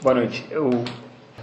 [0.00, 0.46] Boa noite.
[0.48, 0.70] Eu,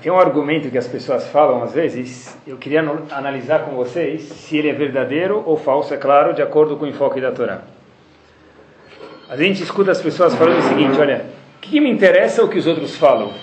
[0.02, 2.80] tem um argumento que as pessoas falam às vezes, eu queria
[3.12, 6.88] analisar com vocês se ele é verdadeiro ou falso, é claro, de acordo com o
[6.88, 7.64] enfoque da Torá.
[9.28, 11.26] A gente escuta as pessoas falando o seguinte, olha,
[11.58, 13.34] o que, me interessa o que os outros falam?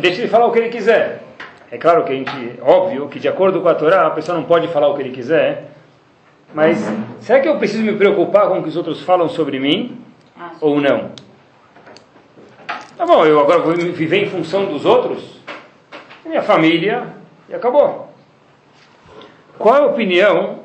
[0.00, 1.22] Deixa ele falar o que ele quiser.
[1.70, 4.44] É claro que a gente, óbvio, que de acordo com a Torá, a pessoa não
[4.44, 5.70] pode falar o que ele quiser,
[6.54, 6.78] mas
[7.20, 10.00] será que eu preciso me preocupar com o que os outros falam sobre mim?
[10.62, 11.25] Ou não?
[12.96, 15.38] Tá bom, eu agora vou viver em função dos outros?
[16.24, 17.08] Minha família,
[17.46, 18.10] e acabou.
[19.58, 20.60] Qual é a opinião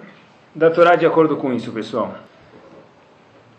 [0.55, 2.16] da Torá de acordo com isso, pessoal?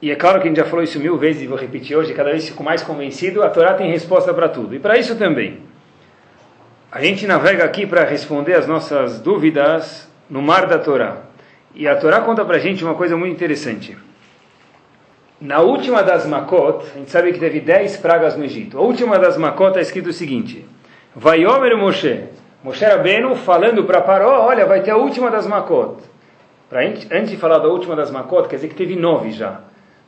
[0.01, 2.15] E é claro que a gente já falou isso mil vezes e vou repetir hoje,
[2.15, 4.75] cada vez fico mais convencido, a Torá tem resposta para tudo.
[4.75, 5.61] E para isso também.
[6.91, 11.19] A gente navega aqui para responder as nossas dúvidas no mar da Torá.
[11.75, 13.99] E a Torá conta para a gente uma coisa muito interessante.
[15.45, 18.79] Na última das Makot, a gente sabe que teve dez pragas no Egito.
[18.79, 20.65] A última das Makot está escrito o seguinte:
[21.17, 22.27] Vaiomer Moshe.
[22.63, 25.97] Moshe Rabbeinu falando para Paró, olha, vai ter a última das Makot.
[26.71, 29.63] Pra, antes de falar da última das Makot, quer dizer que teve nove já.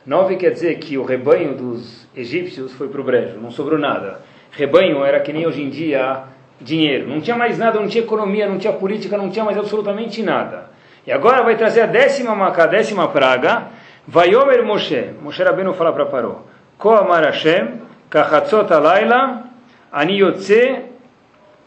[0.05, 4.21] Nove quer dizer que o rebanho dos egípcios foi para o brejo, não sobrou nada.
[4.51, 6.23] Rebanho era que nem hoje em dia
[6.61, 7.09] dinheiro.
[7.09, 10.69] Não tinha mais nada, não tinha economia, não tinha política, não tinha mais absolutamente nada.
[11.05, 13.74] E agora vai trazer a décima macá, a décima praga.
[14.07, 15.13] Vai Omer Moshe.
[15.21, 16.45] Moshe Rabbeinu fala para Paró.
[16.77, 19.43] Ko amar Hashem, kachatzot alayla,
[19.91, 20.83] ani yotze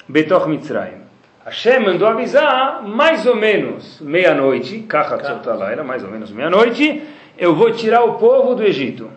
[0.09, 0.99] betoch Mitzrayim.
[1.45, 7.03] Hashem mandou avisar mais ou menos meia-noite, kachatzot alayla, mais ou menos meia-noite,
[7.37, 9.11] eu vou tirar o povo do Egito.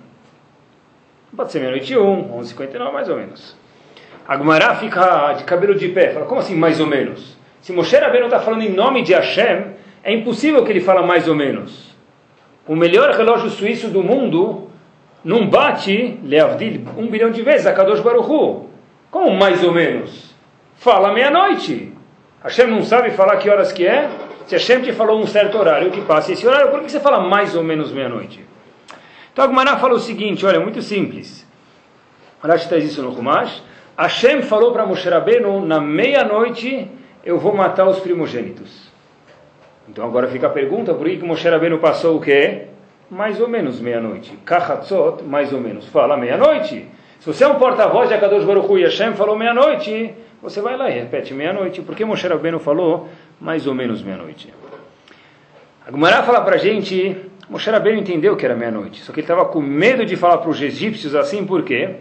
[1.36, 3.56] Pode ser meia-noite 1, 11h59 mais ou menos.
[4.28, 6.12] A fica de cabelo de pé.
[6.12, 7.38] Fala, como assim mais ou menos?
[7.62, 9.66] Se Moshe Rabbeinu está falando em nome de Hashem,
[10.04, 11.91] é impossível que ele fala mais ou menos.
[12.68, 14.70] O melhor relógio suíço do mundo
[15.24, 18.68] não bate, Leavdil, um bilhão de vezes a Kadosh Baruchu.
[19.10, 20.36] Como mais ou menos?
[20.76, 21.94] Fala meia-noite.
[22.44, 24.10] Hashem não sabe falar que horas que é?
[24.48, 27.20] Se Hashem te falou um certo horário, que passe esse horário, por que você fala
[27.20, 28.44] mais ou menos meia-noite?
[29.32, 31.48] Então Agmará fala o seguinte, olha, muito simples.
[32.44, 33.64] Rashi traz isso no Humash.
[33.98, 36.90] Hashem falou para Moshe Rabbeinu, na meia-noite
[37.24, 38.91] eu vou matar os primogênitos.
[39.90, 42.68] Então agora fica a pergunta, por que, Moshe Rabbeinu passou o quê?
[43.10, 44.38] Mais ou menos meia-noite.
[44.46, 45.86] Kachatzot, mais ou menos.
[45.88, 46.88] Fala meia-noite.
[47.20, 50.78] Se você é um porta-voz de Akadosh Baruch Hu e Hashem falou meia-noite, você vai
[50.78, 51.82] lá e repete meia-noite.
[51.82, 53.10] Por que Moshe Rabbeinu falou
[53.40, 54.52] mais ou menos meia-noite?
[55.86, 57.18] A Gumará fala para a gente,
[57.50, 60.50] Moshe Rabbeinu entendeu que era meia-noite, só que ele estava com medo de falar para
[60.50, 61.98] os egípcios assim, por quê?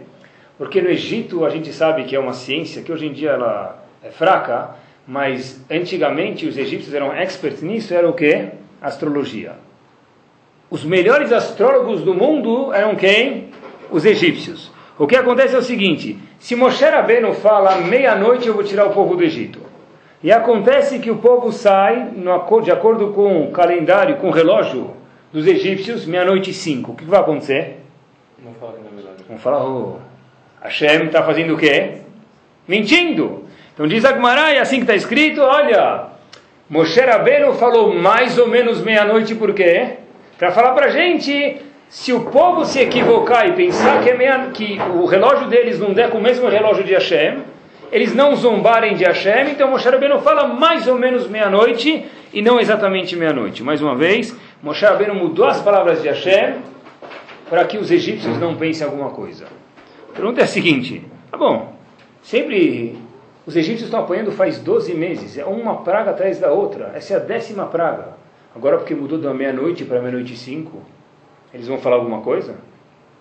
[0.57, 3.83] Porque no Egito a gente sabe que é uma ciência que hoje em dia ela
[4.03, 4.75] é fraca,
[5.07, 8.47] mas antigamente os egípcios eram experts nisso, era o que?
[8.81, 9.53] Astrologia.
[10.69, 13.49] Os melhores astrólogos do mundo eram quem?
[13.89, 14.71] Os egípcios.
[14.97, 18.93] O que acontece é o seguinte: se Moshe Rabbeinu fala meia-noite eu vou tirar o
[18.93, 19.59] povo do Egito,
[20.23, 22.13] e acontece que o povo sai
[22.63, 24.91] de acordo com o calendário, com o relógio
[25.33, 27.79] dos egípcios, meia-noite e cinco, o que vai acontecer?
[28.43, 29.23] Não fala que não é verdade.
[29.27, 29.97] Vamos falar, oh,
[30.61, 31.97] Hashem está fazendo o quê?
[32.67, 33.45] Mentindo.
[33.73, 36.07] Então diz Agmará, é assim que está escrito, olha,
[36.69, 39.97] Moshe Rabbeinu falou mais ou menos meia-noite, por quê?
[40.37, 41.57] Para falar para a gente,
[41.89, 45.93] se o povo se equivocar e pensar que, é meia, que o relógio deles não
[45.93, 47.39] der com o mesmo relógio de Hashem,
[47.91, 52.59] eles não zombarem de Hashem, então Moshe Rabbeinu fala mais ou menos meia-noite e não
[52.59, 53.63] exatamente meia-noite.
[53.63, 56.55] Mais uma vez, Moshe Rabbeinu mudou as palavras de Hashem
[57.49, 59.47] para que os egípcios não pensem alguma coisa.
[60.09, 61.75] A pergunta é a seguinte, tá bom,
[62.21, 62.97] sempre
[63.45, 66.91] os egípcios estão apanhando faz 12 meses, é uma praga atrás da outra.
[66.95, 68.09] Essa é a décima praga.
[68.55, 70.81] Agora, porque mudou da meia-noite para meia-noite e cinco,
[71.53, 72.55] eles vão falar alguma coisa?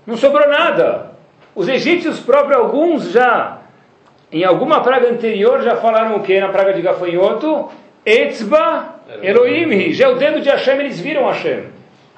[0.06, 1.12] Não sobrou nada.
[1.54, 3.62] Os egípcios próprios, alguns já,
[4.30, 7.68] em alguma praga anterior, já falaram o que na praga de gafanhoto?
[8.04, 9.92] Etzba Elohim.
[9.92, 11.64] Já é o dedo de Hashem, eles viram Hashem.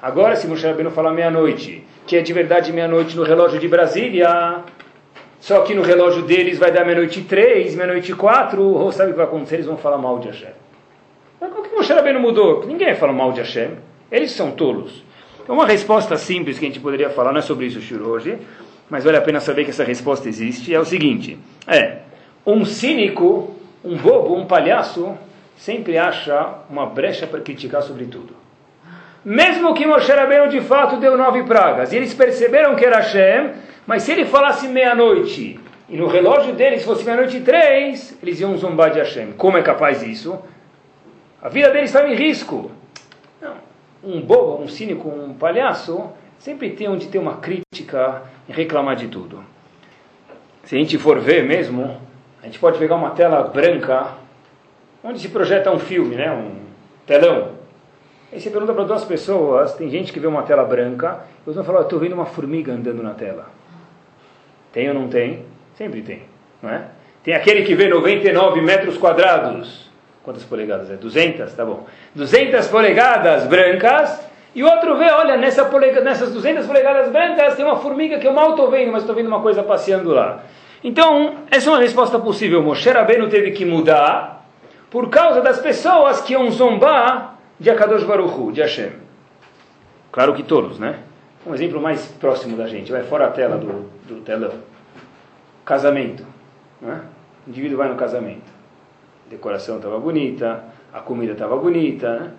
[0.01, 4.61] Agora, se Moshe Rabbeinu falar meia-noite, que é de verdade meia-noite no relógio de Brasília,
[5.43, 9.17] só que no relógio deles vai dar meia-noite três, meia-noite quatro, ou sabe o que
[9.17, 9.55] vai acontecer?
[9.55, 10.53] Eles vão falar mal de Hashem.
[11.37, 12.65] Mas por que Moshe Rabbeinu mudou?
[12.65, 13.71] Ninguém fala mal de Hashem.
[14.09, 15.03] Eles são tolos.
[15.43, 18.37] Então uma resposta simples que a gente poderia falar, não é sobre isso o hoje,
[18.89, 21.37] mas vale a pena saber que essa resposta existe, é o seguinte,
[21.67, 21.97] é,
[22.45, 23.53] um cínico,
[23.83, 25.13] um bobo, um palhaço,
[25.57, 28.42] sempre acha uma brecha para criticar sobre tudo.
[29.23, 33.51] Mesmo que Moshe Rabbeinu de fato deu nove pragas, e eles perceberam que era Hashem,
[33.87, 38.91] mas se ele falasse meia-noite, e no relógio deles fosse meia-noite três, eles iam zombar
[38.91, 39.33] de Hashem.
[39.33, 40.39] Como é capaz disso?
[41.41, 42.71] A vida deles estava em risco.
[43.41, 43.55] Não.
[44.03, 46.09] Um bobo, um cínico, um palhaço,
[46.39, 49.43] sempre tem onde ter uma crítica e reclamar de tudo.
[50.63, 51.97] se a gente for ver mesmo,
[52.41, 54.15] a gente pode pegar uma tela branca,
[55.01, 56.31] onde se projeta um filme, né?
[56.31, 56.55] um
[57.05, 57.62] telão.
[58.33, 61.55] Aí você pergunta para duas pessoas, tem gente que vê uma tela branca, e outros
[61.57, 63.45] vão falar, estou vendo uma formiga andando na tela.
[64.71, 65.45] Tem ou não tem?
[65.75, 66.23] Sempre tem,
[66.59, 66.85] não é?
[67.23, 69.87] Tem aquele que vê 99 metros quadrados.
[70.23, 70.95] Quantas polegadas é?
[70.95, 71.53] 200?
[71.53, 71.85] Tá bom.
[72.15, 74.19] 200 polegadas brancas.
[74.55, 78.33] E outro vê, olha, nessa polega, nessas 200 polegadas brancas tem uma formiga que eu
[78.33, 80.41] mal estou vendo, mas estou vendo uma coisa passeando lá.
[80.83, 82.63] Então, essa é uma resposta possível.
[82.63, 84.43] Moshe Rabbeinu teve que mudar
[84.89, 88.91] por causa das pessoas que iam zombar de Akadosh Baruchu, de Hashem.
[90.11, 90.99] Claro que todos, né?
[91.45, 94.53] Um exemplo mais próximo da gente, vai fora a tela do, do telão.
[95.65, 96.25] Casamento.
[96.81, 97.01] Né?
[97.45, 98.51] O indivíduo vai no casamento.
[99.25, 100.63] A decoração estava bonita,
[100.93, 102.19] a comida estava bonita.
[102.19, 102.31] Né?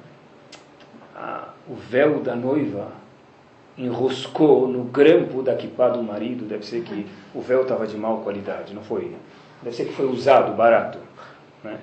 [1.69, 2.89] o véu da noiva
[3.77, 6.45] enroscou no grampo da kippah do marido.
[6.45, 9.15] Deve ser que o véu estava de mal qualidade, não foi?
[9.63, 10.99] Deve ser que foi usado, barato.
[11.63, 11.79] Né?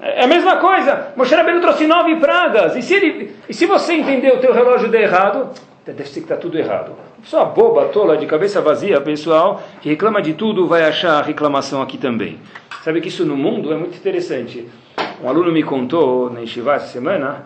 [0.00, 1.12] É a mesma coisa.
[1.16, 2.76] Moshe Rabbeinu trouxe nove pragas.
[2.76, 5.50] E se, ele, e se você entender o teu relógio de errado,
[5.84, 6.92] deve ser que está tudo errado.
[7.20, 11.98] Pessoa boba, tola, de cabeça vazia, pessoal, que reclama de tudo, vai achar reclamação aqui
[11.98, 12.38] também.
[12.84, 14.68] Sabe que isso no mundo é muito interessante.
[15.22, 17.44] Um aluno me contou na Yeshiva essa semana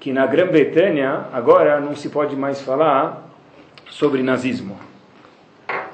[0.00, 3.28] que na Grã-Bretanha agora não se pode mais falar
[3.90, 4.78] sobre nazismo.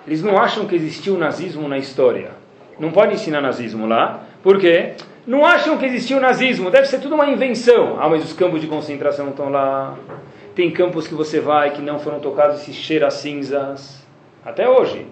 [0.06, 2.31] Eles não acham que existiu nazismo na história.
[2.79, 4.20] Não pode ensinar nazismo lá.
[4.40, 4.94] Por quê?
[5.26, 6.70] Não acham que existiu nazismo.
[6.70, 7.96] Deve ser tudo uma invenção.
[8.00, 9.96] Ah, mas os campos de concentração estão lá.
[10.55, 14.06] Tem campos que você vai que não foram tocados e se cheira a cinzas.
[14.44, 15.06] Até hoje.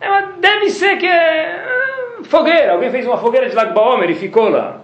[0.00, 2.72] É, deve ser que é ah, fogueira.
[2.72, 4.80] Alguém fez uma fogueira de Lag Baomer e ficou lá.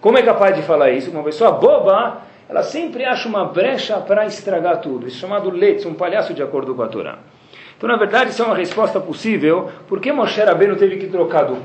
[0.00, 1.10] Como é capaz de falar isso?
[1.10, 5.06] Uma pessoa boba, ela sempre acha uma brecha para estragar tudo.
[5.06, 7.18] Isso é chamado Letz, um palhaço de acordo com a Torá.
[7.82, 9.68] Então, na verdade, isso é uma resposta possível.
[9.88, 11.56] Por que Moshe Rabbeinu teve que trocar do,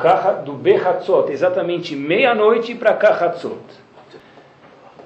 [0.43, 3.59] do Bechatzot, exatamente meia-noite, para Kachatzot?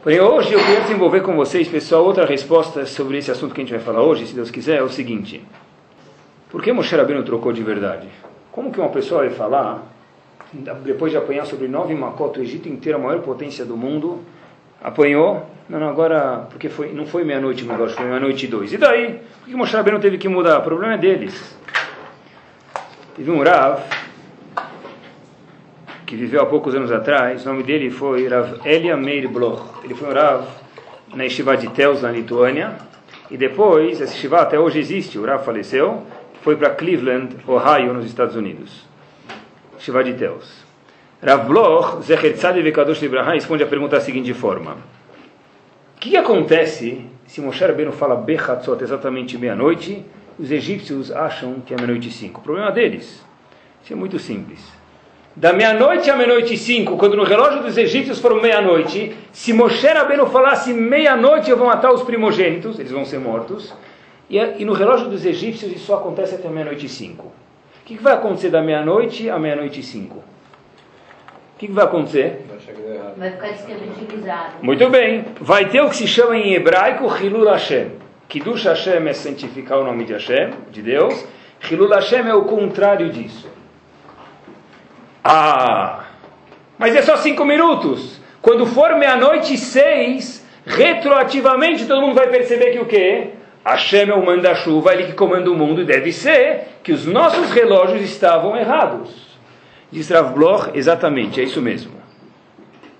[0.01, 3.63] Porém, hoje eu queria desenvolver com vocês, pessoal, outra resposta sobre esse assunto que a
[3.65, 5.43] gente vai falar hoje, se Deus quiser, é o seguinte.
[6.49, 8.07] Por que Moshe Rabbeinu trocou de verdade?
[8.49, 9.83] Como que uma pessoa vai falar,
[10.81, 14.19] depois de apanhar sobre nove Makot, o Egito inteiro, a maior potência do mundo,
[14.81, 18.73] apanhou, não, não, agora, porque foi, não foi meia-noite o negócio, foi meia-noite e dois.
[18.73, 19.21] E daí?
[19.39, 20.59] Por que Moshe Rabbeinu teve que mudar?
[20.59, 21.57] O problema é deles.
[23.15, 23.81] Teve um Rav,
[26.05, 29.61] que viveu há poucos anos atrás, o nome dele foi Rav Elia Meir Bloch.
[29.83, 30.45] Ele foi um Rav
[31.13, 32.75] na Yeshiva de Tels, na Lituânia,
[33.29, 36.05] e depois, esse Yeshiva até hoje existe, o Rav faleceu,
[36.41, 38.85] foi para Cleveland, Ohio, nos Estados Unidos.
[39.77, 40.60] Yeshiva de Tels.
[41.23, 44.71] Rav Bloch, Zecher Tzadi Vekadosh Libraha, responde a pergunta da seguinte forma.
[45.95, 50.03] O que, que acontece se Moshe Rabbeinu fala Bechatzot exatamente meia-noite,
[50.39, 52.39] os egípcios acham que é meia-noite e cinco?
[52.39, 53.23] O problema deles.
[53.83, 54.81] Isso é muito simples
[55.35, 59.87] da meia-noite à meia-noite e cinco, quando no relógio dos egípcios foram meia-noite, se Moshe
[59.87, 63.73] Rabbeinu falasse meia-noite eu vou matar os primogênitos, eles vão ser mortos,
[64.29, 67.27] e, e no relógio dos egípcios isso só acontece até meia-noite e cinco.
[67.27, 70.21] O que, que vai acontecer da meia-noite à meia-noite e cinco?
[71.61, 72.43] O que, que vai acontecer?
[73.15, 74.53] Vai ficar descredibilizado.
[74.63, 75.25] Muito bem.
[75.39, 77.91] Vai ter o que se chama em hebraico Hilul Hashem.
[78.27, 81.23] Kiddush Hashem é santificar o nome de Hashem, de Deus.
[81.69, 83.47] Hilul Hashem é o contrário disso.
[85.23, 86.05] Ah,
[86.79, 88.19] mas é só cinco minutos.
[88.41, 93.33] Quando for meia-noite e seis, retroativamente todo mundo vai perceber que o quê?
[93.63, 97.51] Hashem é o manda-chuva, ele que comanda o mundo, e deve ser que os nossos
[97.51, 99.30] relógios estavam errados.
[99.91, 101.91] Diz Rav Bloch, exatamente, é isso mesmo.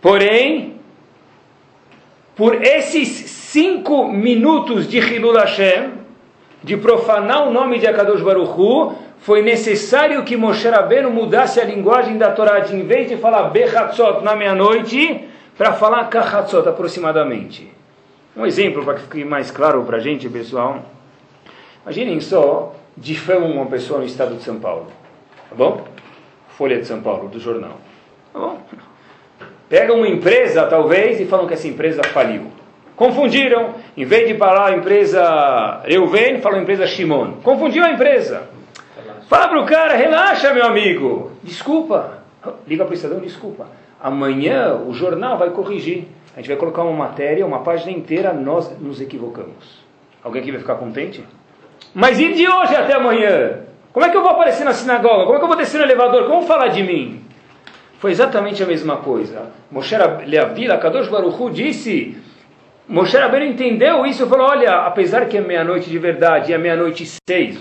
[0.01, 0.75] Porém,
[2.35, 5.91] por esses cinco minutos de Hilul Hashem,
[6.63, 11.63] de profanar o nome de Akadosh Baruch Hu, foi necessário que Moshe Rabbeinu mudasse a
[11.63, 17.71] linguagem da Torá, de em vez de falar Bechatzot na meia-noite, para falar Kachatzot aproximadamente.
[18.35, 20.83] Um exemplo para que fique mais claro para a gente, pessoal.
[21.83, 24.87] Imaginem só, difamam uma pessoa no estado de São Paulo.
[25.49, 25.85] Tá bom?
[26.61, 27.79] Folha de São Paulo, do jornal.
[28.31, 28.59] Tá bom?
[29.67, 32.51] Pegam uma empresa, talvez, e falam que essa empresa faliu.
[32.95, 33.73] Confundiram.
[33.97, 37.37] Em vez de falar a empresa Reuven, falam a empresa Shimon.
[37.41, 38.43] Confundiu a empresa.
[39.27, 41.31] Fala para o cara, relaxa, meu amigo.
[41.41, 42.19] Desculpa.
[42.67, 43.65] Liga para o Estadão, desculpa.
[43.99, 46.09] Amanhã o jornal vai corrigir.
[46.35, 49.83] A gente vai colocar uma matéria, uma página inteira, nós nos equivocamos.
[50.23, 51.25] Alguém aqui vai ficar contente?
[51.91, 53.70] Mas e de hoje até amanhã?
[53.93, 55.25] Como é que eu vou aparecer na sinagoga?
[55.25, 56.25] Como é que eu vou descer no elevador?
[56.25, 57.21] Como falar de mim?
[57.99, 59.51] Foi exatamente a mesma coisa.
[59.69, 59.95] Moshe
[60.25, 62.17] Leavdila, Kadosh Baruchu disse,
[62.87, 67.05] Moshe Rabbeinu entendeu isso e falou, olha, apesar que é meia-noite de verdade é meia-noite
[67.29, 67.59] seis,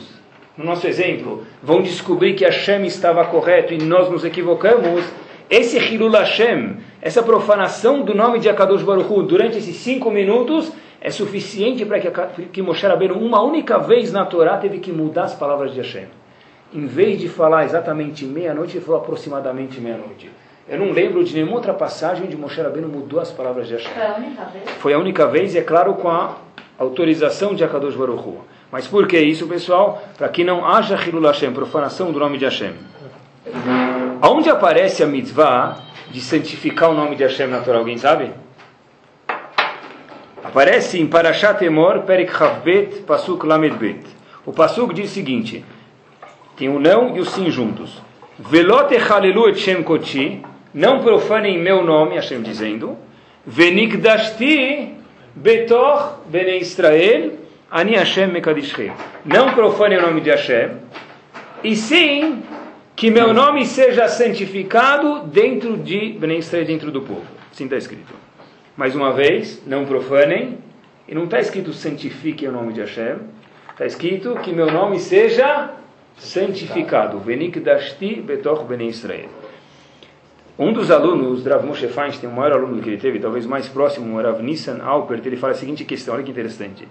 [0.57, 5.05] no nosso exemplo, vão descobrir que Hashem estava correto e nós nos equivocamos,
[5.49, 10.73] esse Hilul Hashem, essa profanação do nome de Akadosh Baruch Hu, durante esses cinco minutos,
[11.01, 12.11] é suficiente para que,
[12.53, 16.20] que Moshe Rabbeinu, uma única vez na Torá, teve que mudar as palavras de Hashem.
[16.73, 20.31] Em vez de falar exatamente meia-noite, ele falou aproximadamente meia-noite.
[20.69, 23.91] Eu não lembro de nenhuma outra passagem onde Moshe Rabbeinu mudou as palavras de Hashem.
[23.93, 24.71] Foi a única vez?
[24.79, 26.37] Foi a única vez, e é claro, com a
[26.79, 28.39] autorização de Akadosh Baruch Hu.
[28.71, 30.01] Mas por que isso, pessoal?
[30.17, 32.75] Para que não haja Hilul Hashem, profanação do nome de Hashem.
[34.23, 35.77] Aonde aparece a mitzvah
[36.09, 37.79] de santificar o nome de Hashem na Torá?
[37.79, 38.31] Alguém sabe?
[40.45, 44.07] Aparece em Parashat Emor, Perik Chavbet, Pasuk Lamedbet.
[44.47, 45.65] O Pasuk diz o seguinte,
[46.61, 48.03] tem o não e o sim juntos.
[48.39, 49.83] Velot echalelu et Shem
[50.75, 52.99] não profanem meu nome, Hashem dizendo,
[53.47, 54.95] Venikdashti
[55.35, 57.33] betor bene Israel,
[57.71, 58.93] ani Hashem mekadishchem.
[59.25, 60.73] Não profanem o nome de Hashem,
[61.65, 62.43] e sim
[62.95, 67.25] que meu nome seja santificado dentro de Bnei Israel, dentro do povo.
[67.51, 68.13] Assim está escrito.
[68.77, 70.59] Mais uma vez, não profanem,
[71.09, 73.17] e não está escrito santifiquem o nome de Hashem,
[73.71, 75.80] está escrito que meu nome seja
[76.21, 77.19] santificado.
[77.19, 79.29] Venikdashti betor Bnei Israel.
[80.59, 84.19] Um dos alunos, Rav Moshe Feinstein, o maior aluno que ele teve, talvez mais próximo,
[84.19, 86.87] o Rav Nissan Alpert, ele fala a seguinte questão, olha que interessante.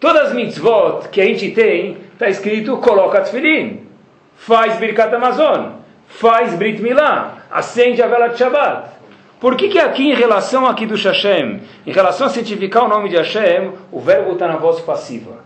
[0.00, 3.86] Todas as mitzvot que a gente tem, está escrito, coloca tefilin,
[4.34, 5.76] faz Birkat Amazon,
[6.08, 8.90] faz Brit Milá, acende a vela de Shabbat.
[9.38, 13.08] Por que, que aqui, em relação aqui do Hashem, em relação a santificar o nome
[13.08, 15.44] de Hashem, o verbo está na voz passiva?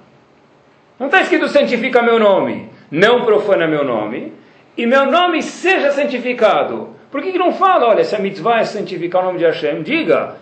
[0.98, 4.32] Não está escrito santifica meu nome, não profana meu nome,
[4.76, 6.90] e meu nome seja santificado.
[7.10, 9.82] Por que, que não fala, olha, se a mitzvah é santificar o nome de Hashem,
[9.82, 10.36] diga,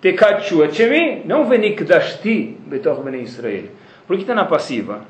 [0.00, 3.64] Tekachu Etchemi, não venikdashti betor bnei Israel.
[4.06, 5.02] Por que está na passiva?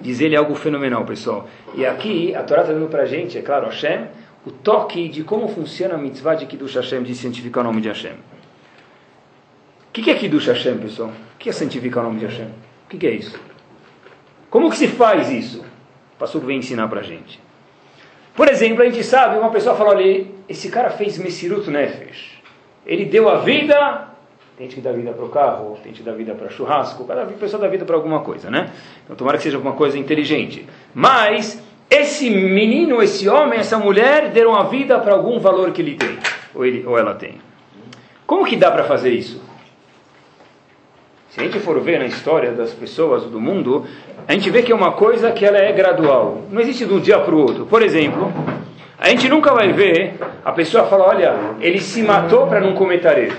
[0.00, 1.48] Diz ele algo fenomenal, pessoal.
[1.74, 4.06] E aqui, a Torá está dando para a gente, é claro, Hashem,
[4.46, 7.88] o toque de como funciona a mitzvah de Kiddush Hashem, de santificar o nome de
[7.88, 8.12] Hashem.
[8.12, 11.10] O que, que é Kiddush Hashem, pessoal?
[11.10, 12.46] O que é santificar o nome de Hashem?
[12.46, 13.38] O que, que é isso?
[14.48, 15.64] Como que se faz isso?
[16.20, 17.40] Pastor vem ensinar para a gente.
[18.36, 22.38] Por exemplo, a gente sabe, uma pessoa fala ali, esse cara fez Messirut Nefesh.
[22.84, 24.08] Ele deu a vida,
[24.58, 27.62] tem que dá vida para o carro, tem que dá vida para churrasco, cada pessoa
[27.62, 28.70] dá vida para alguma coisa, né?
[29.02, 30.66] Então tomara que seja alguma coisa inteligente.
[30.94, 35.94] Mas esse menino, esse homem, essa mulher deram a vida para algum valor que ele
[35.94, 36.18] tem,
[36.54, 37.40] ou, ele, ou ela tem.
[38.26, 39.42] Como que dá para fazer isso?
[41.30, 43.86] Se a gente for ver na história das pessoas do mundo,
[44.26, 46.42] a gente vê que é uma coisa que ela é gradual.
[46.50, 47.66] Não existe de um dia para o outro.
[47.66, 48.32] Por exemplo,
[48.98, 53.00] a gente nunca vai ver a pessoa falar, olha, ele se matou para não comer
[53.00, 53.36] tarefa.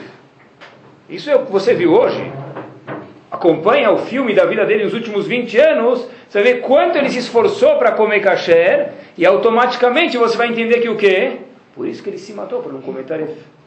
[1.10, 2.32] Isso é o que você viu hoje.
[3.30, 7.20] Acompanha o filme da vida dele nos últimos 20 anos, você vê quanto ele se
[7.20, 11.40] esforçou para comer kasher, e automaticamente você vai entender que o quê?
[11.76, 13.61] Por isso que ele se matou, para não comer tarefa.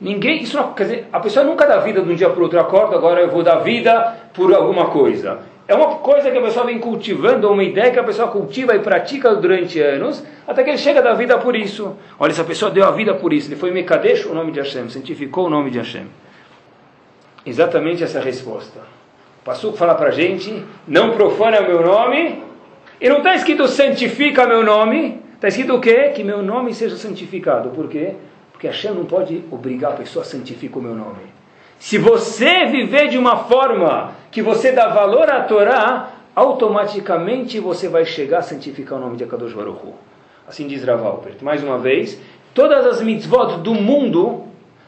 [0.00, 2.42] Ninguém, isso não, quer dizer, a pessoa nunca dá vida de um dia para o
[2.44, 5.40] outro, acorda, agora eu vou dar vida por alguma coisa.
[5.66, 8.78] É uma coisa que a pessoa vem cultivando, uma ideia que a pessoa cultiva e
[8.78, 11.96] pratica durante anos, até que ele chega a dar vida por isso.
[12.18, 14.88] Olha, essa pessoa deu a vida por isso, ele foi Mekadesh, o nome de Hashem,
[14.88, 16.06] santificou o nome de Hashem.
[17.44, 18.80] Exatamente essa resposta.
[19.42, 22.42] O Passuco fala para a gente, não profana meu nome,
[23.00, 26.12] e não está escrito santifica meu nome, está escrito o quê?
[26.14, 27.70] Que meu nome seja santificado.
[27.70, 28.14] Por quê?
[28.58, 31.22] Porque Hashem não pode obrigar a pessoa a santificar o meu nome.
[31.78, 38.04] Se você viver de uma forma que você dá valor à Torá, automaticamente você vai
[38.04, 39.94] chegar a santificar o nome de Akadosh Baruch Hu.
[40.44, 41.36] Assim diz Rav Alpert.
[41.40, 42.20] Mais uma vez,
[42.52, 44.42] todas as mitzvot do mundo,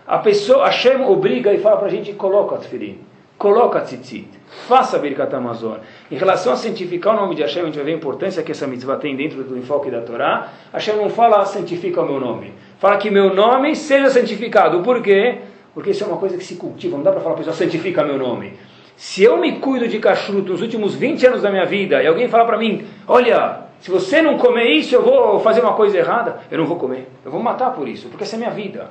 [0.05, 2.99] a pessoa, Hashem obriga e fala para a gente, coloca tefilin,
[3.41, 4.29] coloca tzitzit,
[4.69, 5.79] faça Birkat Amazon.
[6.11, 8.53] Em relação a santificar o nome de Hashem, a gente vai ver a importância que
[8.53, 10.49] essa mitzvah tem dentro do enfoque da Torá.
[10.71, 12.53] Hashem não fala santifica o meu nome.
[12.79, 14.83] Fala que meu nome seja santificado.
[14.83, 15.39] Por quê?
[15.73, 16.99] Porque isso é uma coisa que se cultiva.
[16.99, 18.53] Não dá para falar para pessoa santifica meu nome.
[18.95, 22.29] Se eu me cuido de cachorro nos últimos 20 anos da minha vida e alguém
[22.29, 26.41] fala para mim, olha, se você não comer isso, eu vou fazer uma coisa errada,
[26.51, 27.09] eu não vou comer.
[27.25, 28.91] Eu vou matar por isso, porque essa é minha vida.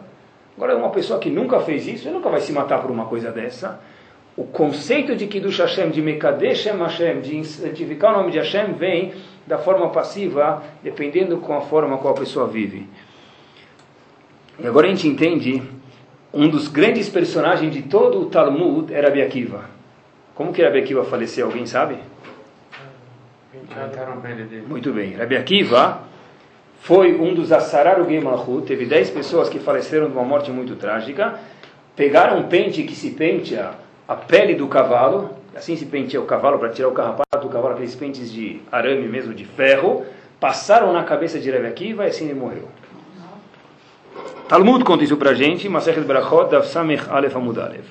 [0.57, 3.79] Agora, uma pessoa que nunca fez isso, nunca vai se matar por uma coisa dessa.
[4.39, 9.11] O conceito de Kiddush Hashem, de Mekadesh Hashem, de santificar o nome de Hashem, vem
[9.45, 12.87] da forma passiva, dependendo com a forma qual a pessoa vive.
[14.57, 15.61] E agora a gente entende,
[16.33, 19.65] um dos grandes personagens de todo o Talmud era Rabi Akiva.
[20.33, 21.97] Como que Rabi Akiva faleceu, alguém sabe?
[24.69, 25.15] Muito bem.
[25.15, 26.03] Rabi Akiva
[26.79, 31.37] foi um dos Asarar Malchut, teve 10 pessoas que faleceram de uma morte muito trágica,
[31.93, 36.57] pegaram um pente que se penteia a pele do cavalo, assim se penteia o cavalo
[36.57, 40.03] para tirar o carrapato do cavalo, aqueles pentes de arame mesmo, de ferro,
[40.39, 42.67] passaram na cabeça de Rebbe Akiva e assim ele morreu.
[44.47, 47.85] Talmud conta isso pra gente, Masechet Berachot, Dav Samech Alef Amud Alef.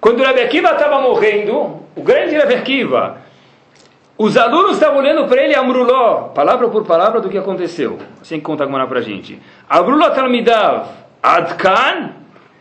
[0.00, 3.16] Quando Rebbe Akiva estava morrendo, o grande Rebbe Akiva,
[4.16, 7.98] os alunos estavam olhando para ele, Amruló, palavra por palavra do que aconteceu.
[8.22, 9.42] Assim que conta a para a gente.
[9.68, 10.90] Amruló Talmidav,
[11.20, 12.12] Adkan,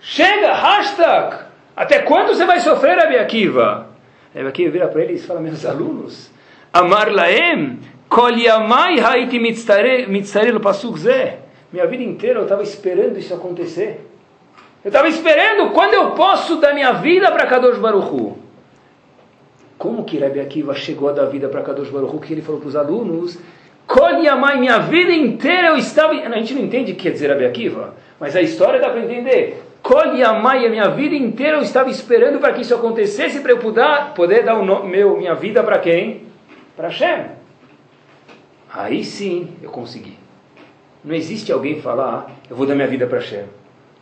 [0.01, 1.49] chega, hashtag,
[1.79, 3.88] até quando você vai sofrer, Rebbe Akiva?
[4.36, 6.29] Rebbe Akiva vira para eles e fala, meus alunos,
[6.74, 11.38] Amar Laem, Kol Yamai Haiti Mitzarel Pasuk Zeh.
[11.71, 14.05] Minha vida inteira eu estava esperando isso acontecer.
[14.83, 18.38] Eu estava esperando quando eu posso dar minha vida para Kadosh Baruchu.
[19.77, 22.19] Como que Rebbe Akiva chegou a dar vida para Kadosh Baruchu?
[22.19, 23.39] Que ele falou para os alunos:
[23.88, 26.12] Kol Yamai, minha vida inteira eu estava.
[26.12, 29.00] A gente não entende o que quer dizer Rebbe Akiva, mas a história dá para
[29.00, 29.68] entender.
[29.81, 33.59] Kol Yamai, a minha vida inteira eu estava esperando para que isso acontecesse, para eu
[33.59, 36.24] poder, poder dar o meu, minha vida para quem?
[36.75, 37.25] Para Hashem.
[38.71, 40.17] Aí sim eu consegui.
[41.03, 43.45] Não existe alguém falar, eu vou dar minha vida para Hashem.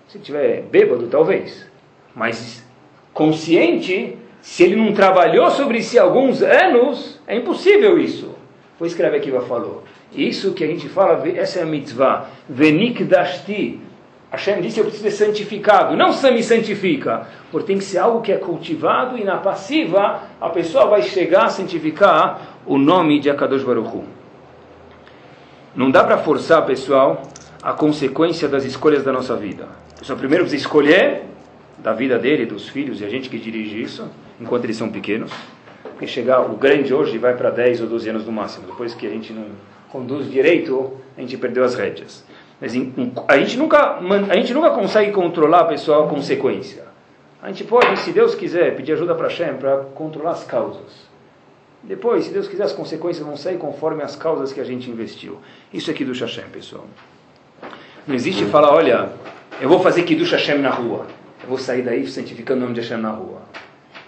[0.08, 1.68] Se tiver bêbado, talvez.
[2.16, 2.66] Mas
[3.14, 8.36] consciente, se ele não trabalhou sobre si alguns anos, é impossível isso.
[8.78, 9.84] Foi escrever aqui, falou.
[10.14, 12.30] Isso que a gente fala, essa é a mitzvah.
[12.48, 13.80] Venik dashti.
[14.30, 15.96] Hashem disse, eu preciso ser santificado.
[15.96, 17.28] Não se me santifica.
[17.50, 21.46] Porque tem que ser algo que é cultivado e na passiva a pessoa vai chegar
[21.46, 24.04] a santificar o nome de Akadosh Baruch Hu.
[25.74, 27.22] Não dá para forçar, pessoal,
[27.64, 29.68] a consequência das escolhas da nossa vida.
[29.98, 31.24] Pessoal, primeiro precisa escolher
[31.78, 34.10] da vida dele, dos filhos e a gente que dirige isso,
[34.42, 35.32] enquanto eles são pequenos.
[35.84, 38.68] Porque chegar o grande hoje vai para 10 ou 12 anos no máximo.
[38.68, 39.46] Depois que a gente não
[39.90, 42.26] conduz direito, a gente perdeu as rédeas.
[42.60, 42.72] Mas
[43.28, 44.00] a gente nunca,
[44.30, 46.86] a gente nunca consegue controlar, pessoal, a consequência.
[47.42, 51.08] A gente pode, se Deus quiser, pedir ajuda para Hashem para controlar as causas.
[51.84, 55.38] Depois, se Deus quiser, as consequências vão sair conforme as causas que a gente investiu.
[55.72, 56.86] Isso é Kiddush Hashem, pessoal.
[58.08, 59.10] Não existe falar, olha,
[59.62, 61.06] eu vou fazer Kiddush Hashem na rua.
[61.44, 63.42] Eu vou sair daí santificando o nome de Hashem na rua.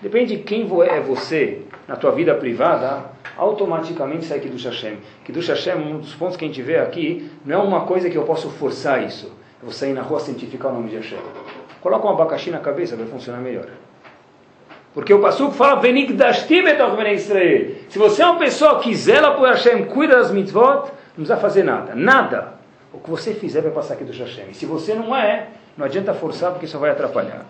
[0.01, 4.99] Depende de quem é você na tua vida privada, automaticamente sai Kiddush Hashem.
[5.25, 8.15] Kiddush Hashem, um dos pontos que a gente vê aqui, não é uma coisa que
[8.15, 9.25] eu posso forçar isso.
[9.25, 11.17] Eu vou sair na rua santificar o nome de Hashem.
[11.81, 13.65] Coloca um abacaxi na cabeça, vai funcionar melhor.
[14.93, 15.81] Porque o Passuco fala,
[17.11, 17.71] Israel.
[17.89, 21.63] Se você é uma pessoa que zela por Hashem, cuida das mitzvot, não precisa fazer
[21.63, 21.95] nada.
[21.95, 22.53] Nada.
[22.93, 24.45] O que você fizer vai passar aqui do Hashem.
[24.51, 27.47] E se você não é, não adianta forçar, porque isso vai atrapalhar.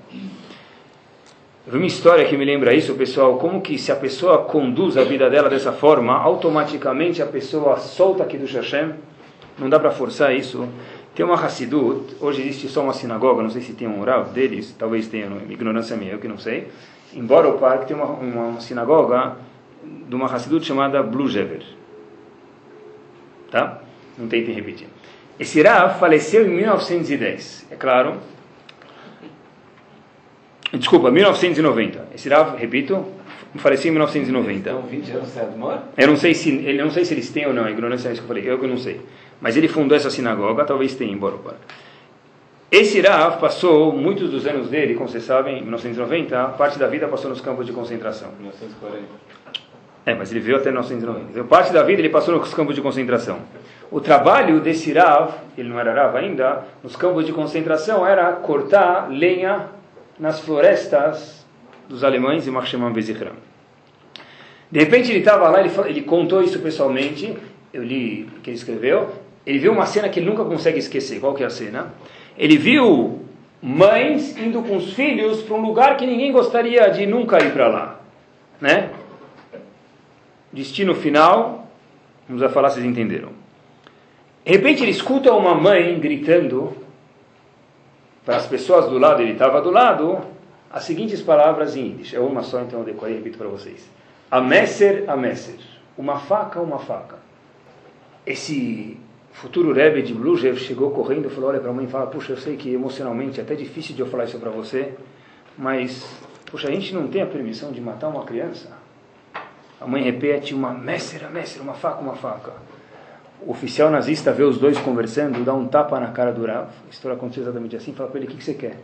[1.71, 5.29] Uma história que me lembra isso, pessoal, como que se a pessoa conduz a vida
[5.29, 8.93] dela dessa forma, automaticamente a pessoa solta aqui do Hashem,
[9.58, 10.67] não dá para forçar isso.
[11.13, 14.75] Tem uma Hassidut, hoje existe só uma sinagoga, não sei se tem um oral deles,
[14.77, 16.67] talvez tenha, ignorância minha, eu que não sei
[17.13, 19.38] em Borough Park tem uma, uma sinagoga
[19.84, 21.63] de uma Hassidut chamada Blujever.
[23.49, 23.82] Tá?
[24.17, 24.88] Não tentem repetir.
[25.39, 28.17] Esse Rav faleceu em 1910, é claro.
[30.73, 32.10] Desculpa, 1990.
[32.13, 33.03] Esse Rav, repito,
[33.55, 34.69] faleceu em 1990.
[34.69, 35.34] Então, 20 anos
[35.97, 38.12] Eu não sei se, ele não sei se eles têm ou não, a ignorância é
[38.13, 39.01] isso que eu falei, eu que não sei.
[39.41, 41.58] Mas ele fundou essa sinagoga, talvez tenha em Borough Park.
[42.71, 47.08] Esse Rav passou muitos dos anos dele, como vocês sabem, em 1990, parte da vida
[47.08, 48.29] passou nos campos de concentração.
[48.39, 49.05] 1940.
[50.05, 51.32] É, mas ele veio até 1990.
[51.32, 53.39] Então, parte da vida ele passou nos campos de concentração.
[53.89, 59.10] O trabalho desse Rav, ele não era Rav ainda, nos campos de concentração era cortar
[59.10, 59.78] lenha
[60.19, 61.45] nas florestas
[61.88, 63.34] dos alemães e Marcheman Bezichram.
[64.71, 67.36] De repente ele estava lá, ele, falou, ele contou isso pessoalmente,
[67.73, 69.10] eu li o que ele escreveu,
[69.45, 71.19] ele viu uma cena que ele nunca consegue esquecer.
[71.19, 71.93] Qual que é a cena?
[72.38, 73.21] Ele viu
[73.62, 77.67] mães indo com os filhos para um lugar que ninguém gostaria de nunca ir para
[77.67, 77.99] lá,
[78.62, 78.91] né?
[80.51, 81.67] Destino final,
[82.27, 83.29] vamos falar, vocês entenderam.
[84.45, 86.75] De repente ele escuta uma mãe gritando
[88.25, 90.19] para as pessoas do lado, ele estava do lado,
[90.71, 92.13] as seguintes palavras em Yiddish.
[92.13, 93.89] É uma só, então eu decorei e repito para vocês.
[94.29, 95.60] Ameser, ameser.
[95.97, 97.17] Uma faca, uma faca.
[98.25, 98.97] Esse
[99.32, 102.34] futuro Rebbe de Blujev chegou correndo e falou, olha para a mãe e fala, puxa,
[102.34, 104.93] eu sei que emocionalmente é até difícil de eu falar isso para você,
[105.58, 106.05] mas,
[106.45, 108.69] puxa, a gente não tem a permissão de matar uma criança?
[109.82, 112.53] A mãe repete, uma mestra, mestra, uma faca, uma faca.
[113.41, 116.89] O oficial nazista vê os dois conversando, dá um tapa na cara do Rav, a
[116.89, 118.75] história aconteceu exatamente assim, fala para ele, o que, que você quer?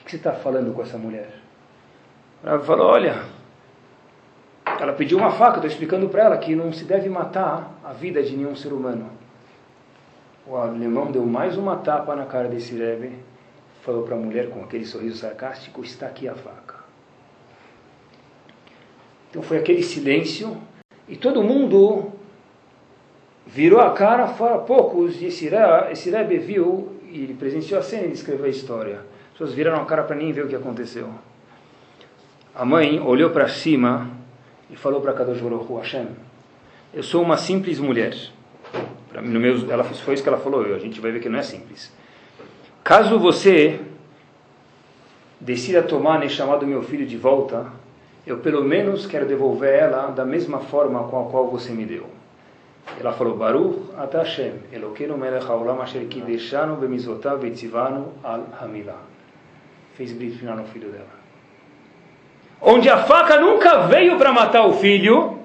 [0.00, 1.30] O que você está falando com essa mulher?
[2.42, 3.22] O Rav falou, olha,
[4.64, 8.22] ela pediu uma faca, estou explicando para ela que não se deve matar a vida
[8.22, 9.20] de nenhum ser humano
[10.50, 13.12] o alemão deu mais uma tapa na cara desse Rebbe,
[13.82, 16.80] falou para a mulher com aquele sorriso sarcástico: está aqui a faca.
[19.30, 20.56] Então foi aquele silêncio,
[21.08, 22.12] E todo mundo
[23.52, 28.12] virou a cara, fora poucos, e esse, Rebbe viu, e ele presenciou a cena e
[28.12, 28.96] escreveu a história.
[28.96, 31.08] As pessoas viraram a cara para nem ver o que aconteceu.
[32.54, 34.08] A mãe olhou para cima
[34.70, 36.08] e falou para Kadosh Baruch Hashem,
[36.94, 38.16] eu sou uma simples mulher.
[39.14, 41.42] No meu, ela foi isso que ela falou, a gente vai ver que não é
[41.42, 41.92] simples.
[42.84, 43.80] Caso você
[45.40, 47.66] decida tomar e chamar do meu filho de volta,
[48.26, 52.19] eu pelo menos quero devolver ela da mesma forma com a qual você me deu.
[52.98, 59.00] Ela falou, Baruch Ata Hashem, Elokeinu melech haolam asher kideshanu bemizotav vetzivanu al hamilah.
[59.94, 61.20] Fez brit final no filho dela.
[62.60, 65.38] Onde a faca nunca veio para matar o filho,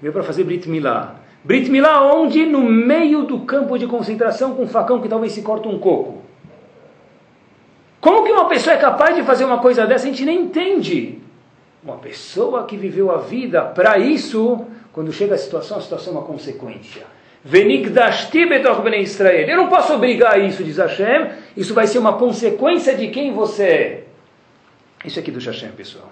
[0.00, 1.14] veio para fazer brit milah.
[1.44, 2.46] Brit milah onde?
[2.46, 6.22] No meio do campo de concentração com um facão que talvez se corta um coco.
[8.00, 10.06] Como que uma pessoa é capaz de fazer uma coisa dessa?
[10.06, 11.18] A gente nem entende.
[11.82, 14.66] Uma pessoa que viveu a vida para isso,
[14.98, 17.06] quando chega a situação, a situação é uma consequência.
[19.46, 21.30] Eu não posso obrigar isso, diz Hashem.
[21.56, 24.04] Isso vai ser uma consequência de quem você é.
[25.04, 26.10] Isso é aqui do Hashem, pessoal.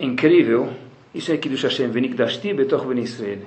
[0.00, 0.70] Incrível.
[1.14, 1.88] Isso é aqui do Hashem.
[1.88, 3.40] Venikdashti betoch ben Israel.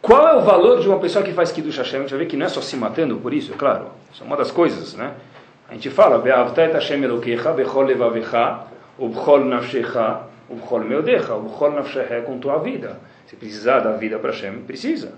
[0.00, 1.98] Qual é o valor de uma pessoa que faz Kiddush Hashem?
[1.98, 3.88] A gente vai ver que não é só se matando por isso, é claro.
[4.12, 5.12] Isso é uma das coisas, né?
[5.68, 7.00] A gente fala, Be'avta et Hashem
[10.48, 12.98] ubchol meodecha, ubchol nafshecha com tua vida.
[13.26, 15.12] Se precisar da vida para Hashem, precisa.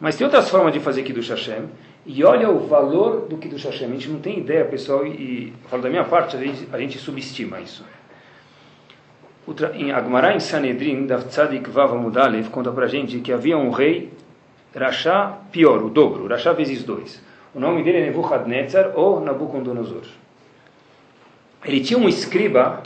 [0.00, 1.64] Mas tem outras formas de fazer Kiddush Hashem,
[2.04, 3.88] e olha o valor do Kiddush Hashem.
[3.88, 6.78] A gente não tem ideia, pessoal, e, e falo da minha parte, a gente, a
[6.78, 7.84] gente subestima isso.
[9.74, 13.70] Em Agmará, em Sanedrin, da Tzadik Vav Mudalev, conta para a gente que havia um
[13.70, 14.12] rei,
[14.74, 17.22] Rasha pior, o dobro, Rasha vezes dois.
[17.54, 20.02] O nome dele é Nebuchadnezzar ou Nabucodonosor.
[21.64, 22.82] Ele tinha um escriba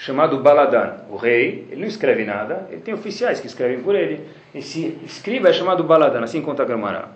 [0.00, 4.20] chamado Baladan, o rei, ele não escreve nada, ele tem oficiais que escrevem por ele.
[4.54, 7.08] Esse escriba é chamado Baladan, assim conta Agmará.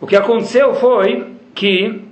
[0.00, 2.02] O que aconteceu foi que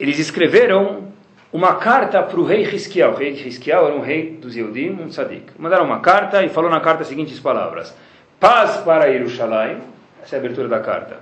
[0.00, 1.12] eles escreveram
[1.52, 3.12] uma carta para o rei Hisquiel.
[3.12, 5.52] O rei Hisquiel era um rei dos Yehudim, um tzadik.
[5.56, 7.96] Mandaram uma carta e falou na carta as seguintes palavras.
[8.40, 9.78] Paz para Jerusalém,
[10.24, 11.20] essa é a abertura da carta.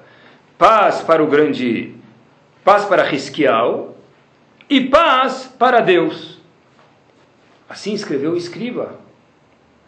[0.56, 1.94] Paz para o grande,
[2.64, 3.94] paz para Hisquiel
[4.70, 6.37] e paz para Deus.
[7.68, 8.98] Assim escreveu o escriba.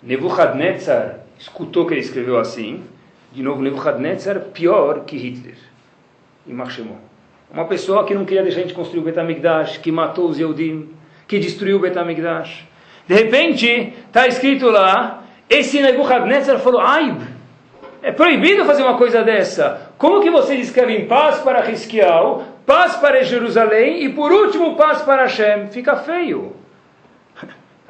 [0.03, 2.85] Nebuchadnezzar escutou que ele escreveu assim.
[3.33, 5.57] De novo, Nebuchadnezzar pior que Hitler.
[6.47, 7.01] E Marchemont.
[7.53, 10.89] Uma pessoa que não queria deixar a gente construir o Betamigdash, que matou os Yehudim,
[11.27, 12.65] que destruiu o Betamigdash.
[13.09, 17.23] De repente, está escrito lá, esse Nebuchadnezzar falou, Aib,
[18.03, 19.91] é proibido fazer uma coisa dessa.
[19.99, 25.23] Como que vocês escrevem paz para Risquial, paz para Jerusalém e por último paz para
[25.23, 25.69] Hashem?
[25.69, 26.60] Fica feio.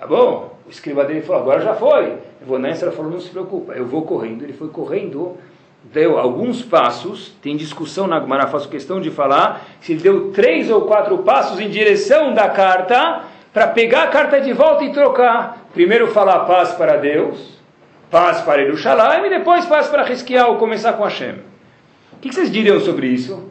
[0.01, 0.57] Tá bom?
[0.67, 2.17] O escriba dele falou, agora já foi.
[2.41, 4.43] Nebuchadnezzar falou, não se preocupa, eu vou correndo.
[4.43, 5.37] Ele foi correndo
[5.85, 10.71] deu alguns passos, tem discussão na Gemara, faço questão de falar, se ele deu três
[10.71, 15.69] ou quatro passos em direção da carta, para pegar a carta de volta e trocar.
[15.73, 17.59] Primeiro falar paz para Deus,
[18.11, 21.37] paz para Jerusalém, e depois paz para Risquial, começar com Hashem.
[22.13, 23.49] O que vocês diriam sobre isso?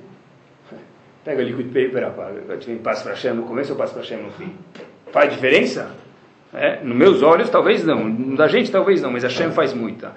[1.26, 2.42] Pega o liquid paper, apaga.
[2.84, 4.54] Paz para Hashem no começo ou paz para Hashem no fim?
[5.12, 5.92] Faz diferença?
[6.54, 8.36] É, nos meus olhos, talvez não.
[8.36, 10.14] Da gente, talvez não, mas Hashem faz muita.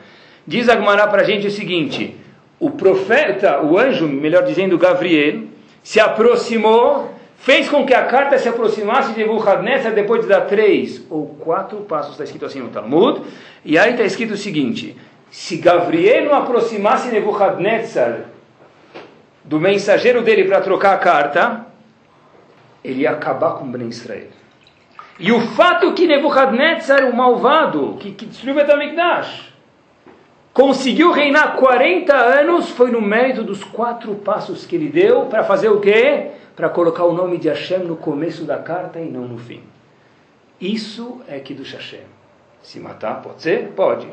[0.47, 2.17] Diz Agmará para a gente o seguinte:
[2.59, 5.43] o profeta, o anjo, melhor dizendo, Gabriel,
[5.83, 11.05] se aproximou, fez com que a carta se aproximasse de Nebuchadnezzar depois de dar três
[11.11, 13.23] ou quatro passos, está escrito assim no Talmud,
[13.65, 14.97] e aí está escrito o seguinte:
[15.31, 18.21] se Gabriel não aproximasse Nebuchadnezzar
[19.45, 21.67] do mensageiro dele para trocar a carta,
[22.83, 24.42] ele ia acabar com Ben Israel.
[25.23, 29.53] E o fato que Nebuchadnezzar, o malvado, que, que destruiu Betamigdash,
[30.53, 35.69] conseguiu reinar 40 anos foi no mérito dos quatro passos que ele deu para fazer
[35.69, 36.33] o quê?
[36.57, 39.63] Para colocar o nome de Hashem no começo da carta e não no fim.
[40.61, 42.01] Isso é que do Hashem.
[42.61, 43.69] Se matar, pode ser?
[43.77, 44.09] Pode.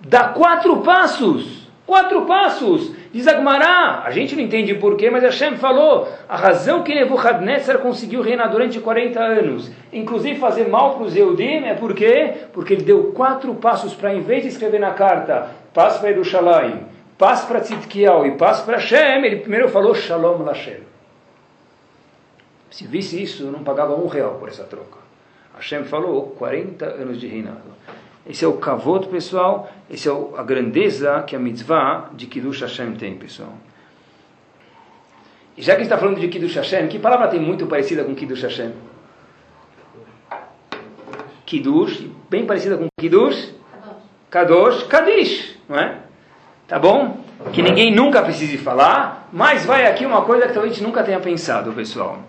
[0.00, 1.69] Dá quatro passos.
[1.90, 2.92] Quatro passos.
[3.12, 4.02] Diz Agmará.
[4.04, 6.06] A gente não entende porquê, mas Hashem falou.
[6.28, 11.64] A razão que Nebuchadnezzar conseguiu reinar durante 40 anos, inclusive fazer mal para os Eudim,
[11.64, 12.32] é por quê?
[12.52, 16.78] Porque ele deu quatro passos para, em vez de escrever na carta, paz para Yerushalayim,
[17.18, 20.82] paz para Tzidkiel e paz para Hashem, ele primeiro falou Shalom Lashem.
[22.70, 25.00] Se visse isso, não pagava um real por essa troca.
[25.56, 27.80] Hashem falou 40 anos de reinado.
[28.26, 29.70] Esse é o kavod, pessoal.
[29.90, 33.52] Esse é a grandeza que a mitzvah de Kiddush Hashem tem, pessoal.
[35.56, 38.42] E já que está falando de Kiddush Hashem, que palavra tem muito parecida com Kiddush
[38.42, 38.72] Hashem?
[41.44, 43.52] Kiddush, bem parecida com Kiddush,
[44.30, 45.98] Kadosh, Kadish, não é?
[46.68, 47.18] Tá bom?
[47.52, 51.02] Que ninguém nunca precise falar, mas vai aqui uma coisa que talvez a gente nunca
[51.02, 52.20] tenha pensado, pessoal.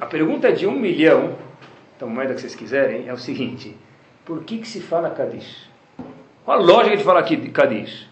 [0.00, 1.36] A pergunta de um milhão,
[1.96, 3.76] então moeda que vocês quiserem, é o seguinte:
[4.24, 5.68] por que, que se fala Kadish?
[6.44, 8.06] Qual a lógica de falar Kadish?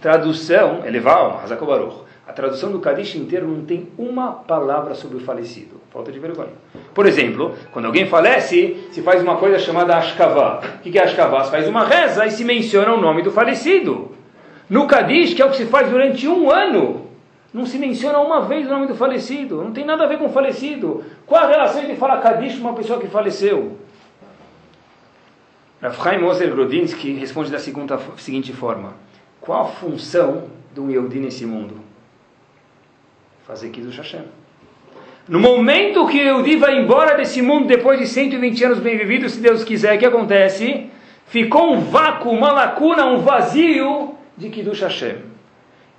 [0.00, 2.04] Tradução, elevar, Hazakobaruch.
[2.26, 5.80] A tradução do Kadish inteiro não tem uma palavra sobre o falecido.
[5.90, 6.52] Falta de vergonha.
[6.94, 10.60] Por exemplo, quando alguém falece, se faz uma coisa chamada Ashkavá.
[10.78, 11.44] O que é Ashkavá?
[11.44, 14.12] Se faz uma reza e se menciona o nome do falecido.
[14.68, 17.08] No Kadish, que é o que se faz durante um ano,
[17.52, 19.62] não se menciona uma vez o nome do falecido.
[19.62, 21.04] Não tem nada a ver com o falecido.
[21.26, 23.83] Qual a relação de falar Kadish com uma pessoa que faleceu?
[25.92, 28.94] Chaim Moser Grodinsky responde da segunda, seguinte forma.
[29.40, 31.76] Qual a função de um Yehudi nesse mundo?
[33.46, 34.22] Fazer Kiddush Hashem.
[35.28, 39.32] No momento que o Yehudi vai embora desse mundo, depois de 120 anos bem vividos,
[39.32, 40.88] se Deus quiser, o que acontece?
[41.26, 45.16] Ficou um vácuo, uma lacuna, um vazio de Kiddush Hashem.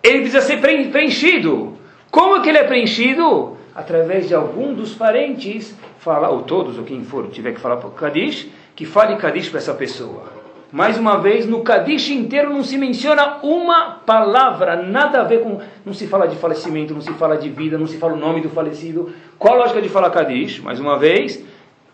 [0.01, 1.77] Ele precisa ser preenchido.
[2.09, 3.55] Como que ele é preenchido?
[3.75, 7.89] Através de algum dos parentes, fala, ou todos, ou quem for, tiver que falar para
[7.89, 10.33] Kadish, que fale Kadish para essa pessoa.
[10.71, 15.61] Mais uma vez, no Kadish inteiro não se menciona uma palavra, nada a ver com.
[15.85, 18.41] Não se fala de falecimento, não se fala de vida, não se fala o nome
[18.41, 19.13] do falecido.
[19.39, 20.59] Qual a lógica de falar Kadish?
[20.59, 21.41] Mais uma vez,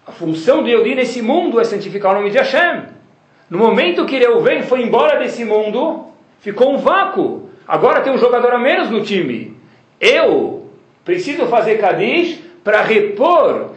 [0.08, 2.86] a função de Yehudi nesse mundo é santificar o nome de Hashem.
[3.50, 6.08] No momento que Reuven foi embora desse mundo,
[6.40, 7.50] ficou um vácuo.
[7.68, 9.56] Agora tem um jogador a menos no time.
[10.00, 10.72] Eu
[11.06, 13.72] preciso fazer Kadish para repor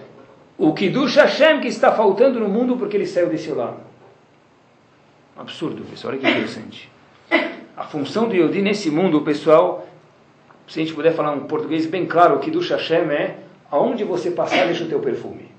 [0.57, 3.81] o Kiddush Hashem que está faltando no mundo porque ele saiu desse lado.
[5.37, 6.13] Absurdo, pessoal.
[6.13, 6.91] Olha que interessante.
[7.77, 9.87] A função do Yodi nesse mundo, pessoal,
[10.69, 13.39] se a gente puder falar um português bem claro, o Kiddush Hashem é
[13.71, 15.53] aonde você passar, deixa o teu perfume.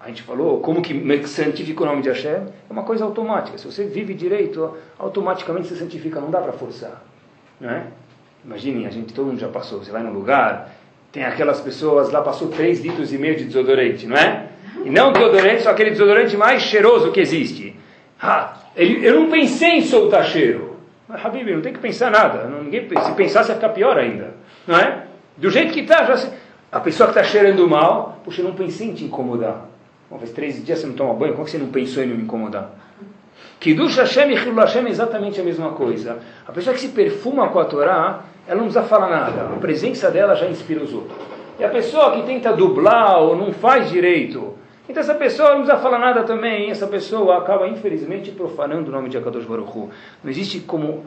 [0.00, 2.30] A gente falou como que santifica o nome de Hashem.
[2.30, 3.58] É uma coisa automática.
[3.58, 6.20] Se você vive direito, automaticamente você santifica.
[6.20, 7.02] Não dá para forçar.
[7.60, 7.86] Não é?
[8.44, 9.80] Imagine, a gente, todo mundo já passou.
[9.80, 10.72] Você vai num lugar,
[11.12, 14.46] tem aquelas pessoas lá, passou 3 litros e meio de desodorante, não é?
[14.84, 17.74] E não desodorante, só aquele desodorante mais cheiroso que existe.
[18.20, 20.76] Ah, ele, eu não pensei em soltar cheiro.
[21.08, 22.44] Mas, Habib, não tem que pensar nada.
[22.44, 24.34] Não, ninguém, se pensar, vai ficar pior ainda.
[24.66, 25.04] Não é?
[25.36, 26.30] Do jeito que está, já
[26.70, 29.66] a pessoa que está cheirando mal, puxa, eu não pensei em te incomodar.
[30.10, 32.22] Bom, faz três dias você não toma banho, como que você não pensou em me
[32.22, 32.70] incomodar?
[33.60, 36.18] Kiddush Hashem e Hilul Hashem é exatamente a mesma coisa.
[36.46, 39.42] A pessoa que se perfuma com a Torá, ela não precisa falar nada.
[39.42, 41.16] A presença dela já inspira os outros.
[41.58, 44.54] E a pessoa que tenta dublar ou não faz direito,
[44.88, 46.70] então essa pessoa não precisa falar nada também.
[46.70, 49.90] Essa pessoa acaba, infelizmente, profanando o nome de Akadosh Baruch Hu.
[50.24, 51.04] Não existe como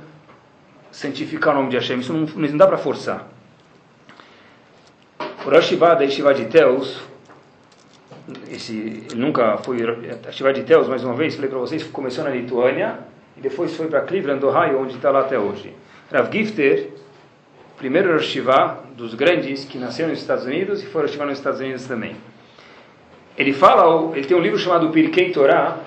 [0.91, 1.99] santificar o nome de Hashem.
[1.99, 3.27] Isso não, não dá para forçar.
[5.43, 7.01] O Rosh da Yeshiva de Teus,
[8.51, 9.79] esse, nunca foi
[10.27, 12.99] Yeshiva de Teus, mais uma vez, falei para vocês, começou na Lituânia
[13.35, 15.73] e depois foi para Cleveland, Ohio, onde está lá até hoje.
[16.11, 16.90] Rav Gifter,
[17.81, 18.37] primeiro Rosh
[18.95, 22.15] dos grandes que nasceu nos Estados Unidos e foi Rosh nos Estados Unidos também.
[23.35, 25.79] Ele fala, ele tem um livro chamado Pirkei Torah,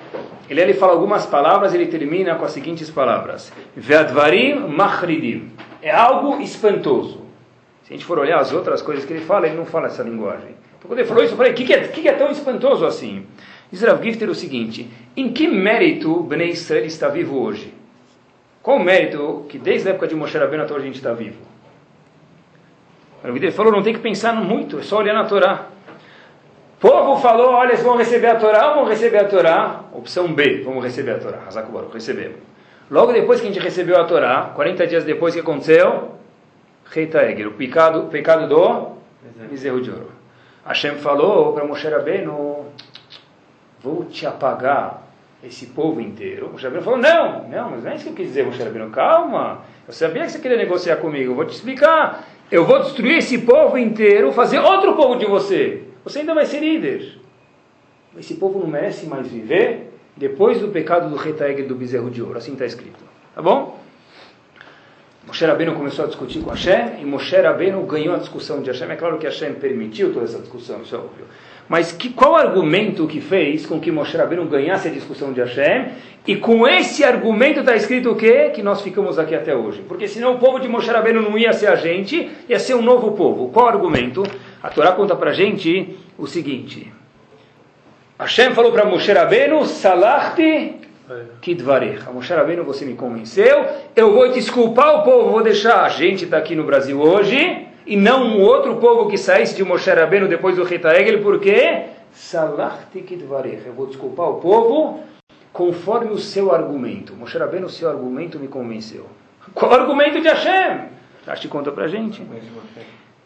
[0.50, 5.52] ele, ele fala algumas palavras e ele termina com as seguintes palavras: Ve'advarim machridim.
[5.80, 7.22] É algo espantoso.
[7.84, 10.02] Se a gente for olhar as outras coisas que ele fala, ele não fala essa
[10.02, 10.56] linguagem.
[10.78, 12.28] Então, quando ele falou isso, eu falei: o que, que, é, que, que é tão
[12.32, 13.24] espantoso assim?
[13.70, 17.72] Diz Rav Gifter o seguinte: em que mérito Bnei Israel está vivo hoje?
[18.60, 21.12] Qual o mérito que desde a época de Moshe Rabbeinu até hoje a gente está
[21.12, 21.53] vivo?
[23.32, 25.66] Gifter falou: não tem que pensar muito, é só olhar na Torá.
[26.76, 29.80] O povo falou: olha, eles vão receber a Torá ou vão receber a Torá?
[29.92, 31.38] Opção B: vamos receber a Torá.
[31.46, 32.36] Hazakubaru, recebemos.
[32.90, 36.12] Logo depois que a gente recebeu a Torá, 40 dias depois, o que aconteceu?
[36.84, 38.98] Reita Egel, o pecado, pecado do
[39.48, 40.12] bezerro de ouro.
[40.66, 42.66] Hashem falou para Moshe Rabbeinu,
[43.80, 45.02] vou te apagar
[45.42, 46.50] esse povo inteiro.
[46.52, 48.90] Moshe Rabbeinu falou, não, não, mas não é isso que eu quis dizer, Moshe Rabbeinu,
[48.90, 52.24] calma, eu sabia que você queria negociar comigo, eu vou te explicar.
[52.54, 55.82] Eu vou destruir esse povo inteiro, fazer outro povo de você.
[56.04, 57.18] Você ainda vai ser líder.
[58.16, 62.38] Esse povo não merece mais viver depois do pecado do Retaeg do bezerro de ouro.
[62.38, 63.02] Assim está escrito.
[63.34, 63.80] Tá bom?
[65.26, 68.88] Moshe Rabbeinu começou a discutir com Hashem e Moshe Rabbeinu ganhou a discussão de Hashem.
[68.88, 71.26] É claro que Hashem permitiu toda essa discussão, isso é óbvio.
[71.68, 75.92] Mas que, qual argumento que fez com que Moshe Rabbeinu ganhasse a discussão de Hashem?
[76.26, 78.50] E com esse argumento está escrito o quê?
[78.54, 79.82] Que nós ficamos aqui até hoje.
[79.86, 82.82] Porque senão o povo de Moshe Rabbeinu não ia ser a gente, ia ser um
[82.82, 83.48] novo povo.
[83.48, 84.22] Qual argumento?
[84.62, 86.92] A Torá conta para a gente o seguinte.
[88.18, 90.76] Hashem falou para Moshe Rabbeinu, Salachti
[91.40, 92.02] Kidvarech.
[92.06, 96.24] A Moshe Rabbeinu, você me convenceu, eu vou desculpar o povo, vou deixar a gente
[96.24, 100.28] está aqui no Brasil hoje, e não um outro povo que saísse de Moshe Rabbeinu
[100.28, 101.82] depois do Rita Egel, porque.
[103.66, 105.00] Eu vou desculpar o povo
[105.52, 107.14] conforme o seu argumento.
[107.14, 109.06] Moshe Rabbeinu, o seu argumento me convenceu.
[109.54, 110.88] Qual o argumento de Hashem?
[111.26, 112.22] Acho conta pra gente.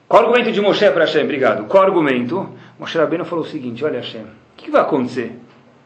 [0.08, 1.24] Qual o argumento de Moshe para Hashem?
[1.24, 1.64] Obrigado.
[1.66, 2.48] Qual o argumento?
[2.78, 5.38] Moshe Rabbeinu falou o seguinte, olha Hashem, o que, que vai acontecer?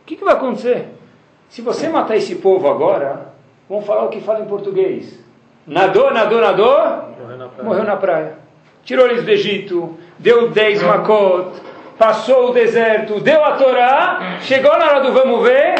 [0.02, 0.88] O que, que vai acontecer?
[1.48, 3.32] Se você matar esse povo agora,
[3.68, 5.18] vão falar o que fala em português.
[5.66, 6.78] Nadou, nadou, nadou,
[7.18, 7.64] morreu na praia.
[7.64, 8.41] Morreu na praia.
[8.84, 11.60] Tirou eles do Egito, deu dez makot,
[11.96, 15.74] passou o deserto, deu a Torá, chegou na hora do vamos ver,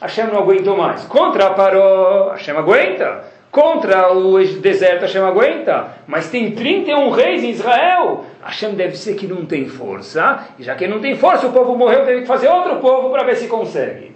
[0.00, 1.04] Hashem não aguentou mais.
[1.04, 3.24] Contra Paró, Hashem aguenta.
[3.50, 5.88] Contra o deserto, Hashem aguenta.
[6.06, 8.24] Mas tem 31 reis em Israel.
[8.42, 10.46] Hashem deve ser que não tem força.
[10.58, 13.24] E já que não tem força, o povo morreu, teve que fazer outro povo para
[13.24, 14.12] ver se consegue.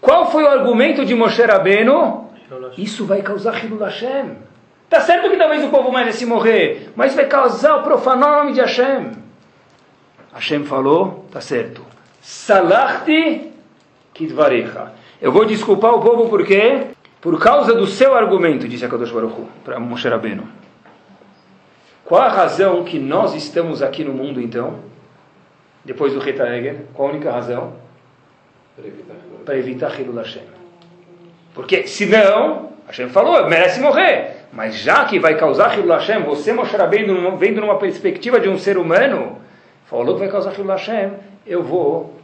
[0.00, 2.28] Qual foi o argumento de Moshe Rabbeinu?
[2.76, 4.36] Isso vai causar Hilul Hashem.
[4.92, 8.52] Tá certo que talvez o povo merece morrer, mas vai causar o profanar o nome
[8.52, 9.12] de Hashem.
[10.34, 11.82] Hashem falou, tá certo.
[12.20, 13.52] Salachti
[14.12, 14.92] kidvarecha.
[15.18, 16.88] Eu vou desculpar o povo por quê?
[17.22, 20.46] Por causa do seu argumento, disse a Kadosh Baruch para Moshe Rabbeinu.
[22.04, 24.74] Qual a razão que nós estamos aqui no mundo então?
[25.86, 27.72] Depois do Reta Eger, qual a única razão?
[29.46, 30.42] Para evitar Hilul Hashem.
[31.54, 34.41] Porque senão, Hashem falou, merece morrer.
[34.52, 38.58] Mas já que vai causar Hilul Hashem, você, Moshe Rabbeinu, vendo numa perspectiva de um
[38.58, 39.38] ser humano,
[39.86, 41.12] falou que vai causar Hilul Hashem,
[41.46, 42.20] eu vou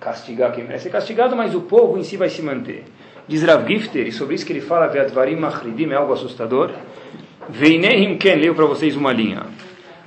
[0.00, 2.84] castigar quem merece ser castigado, mas o povo em si vai se manter.
[3.26, 6.70] Diz Rav Gifter, e sobre isso que ele fala, Ve'advarim machridim, é algo assustador.
[7.48, 9.42] Veinehim ken, leio para vocês uma linha.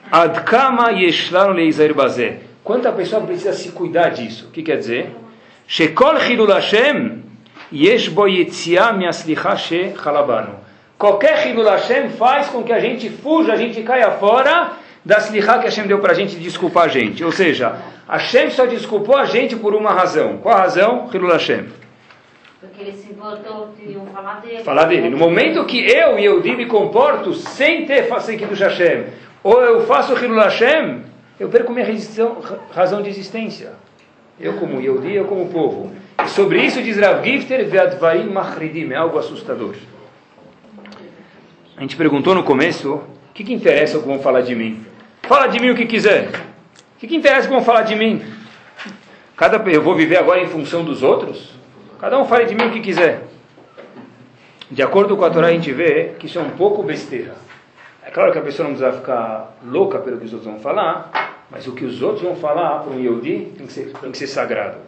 [0.10, 2.40] Adkama yeshlanu leizair bazé.
[2.64, 4.48] Quanta pessoa precisa se cuidar disso?
[4.48, 5.12] O que quer dizer?
[5.68, 7.24] Shekol chilul Hashem
[7.72, 9.94] yesh bo yetzia miaslicha she.
[11.00, 14.74] Qualquer chilul Hashem faz com que a gente fuja, a gente caia fora
[15.06, 17.24] da slicha que Hashem deu para a gente desculpar a gente.
[17.24, 20.40] Ou seja, Hashem só desculpou a gente por uma razão.
[20.40, 21.10] Qual a razão?
[21.14, 21.68] Hilul Hashem.
[22.60, 24.62] Porque ele se importou de falar dele.
[24.62, 25.10] Falar dele.
[25.10, 29.06] No momento que eu e eu me comporto sem ter do Hashem,
[29.42, 31.04] ou eu faço Hilul Hashem,
[31.40, 31.88] eu perco minha
[32.74, 33.72] razão de existência.
[34.38, 35.92] Eu como Yehudi, eu como povo.
[36.26, 39.76] E sobre isso diz Rav Gifter, Ve'advarim Machridim, é algo assustador.
[41.80, 44.86] A gente perguntou no começo, o que, que interessa o que vão falar de mim?
[45.22, 46.28] Fala de mim o que quiser.
[46.28, 48.22] O que, que interessa o que vão falar de mim?
[49.38, 51.54] Cada, eu vou viver agora em função dos outros?
[51.98, 53.24] Cada um fale de mim o que quiser.
[54.70, 57.36] De acordo com a Torá, a gente vê que isso é um pouco besteira.
[58.06, 61.46] É claro que a pessoa não precisa ficar louca pelo que os outros vão falar,
[61.50, 64.18] mas o que os outros vão falar para um Yehudi tem que ser, tem que
[64.18, 64.80] ser sagrado.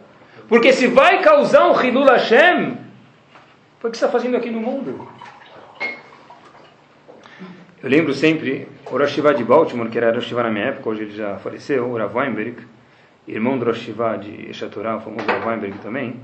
[0.46, 2.76] Porque se vai causar um Hilul Hashem,
[3.80, 5.08] foi o que está fazendo aqui no mundo.
[7.82, 11.16] Eu lembro sempre, o Rosh de Baltimore, que era Rosh na minha época, hoje ele
[11.16, 12.64] já faleceu, o Rav Weinberg,
[13.26, 13.90] irmão do Rosh
[14.20, 16.14] de Eshatorá, o famoso Rav Weinberg também,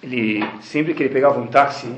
[0.00, 1.92] ele, sempre que ele pegava um táxi,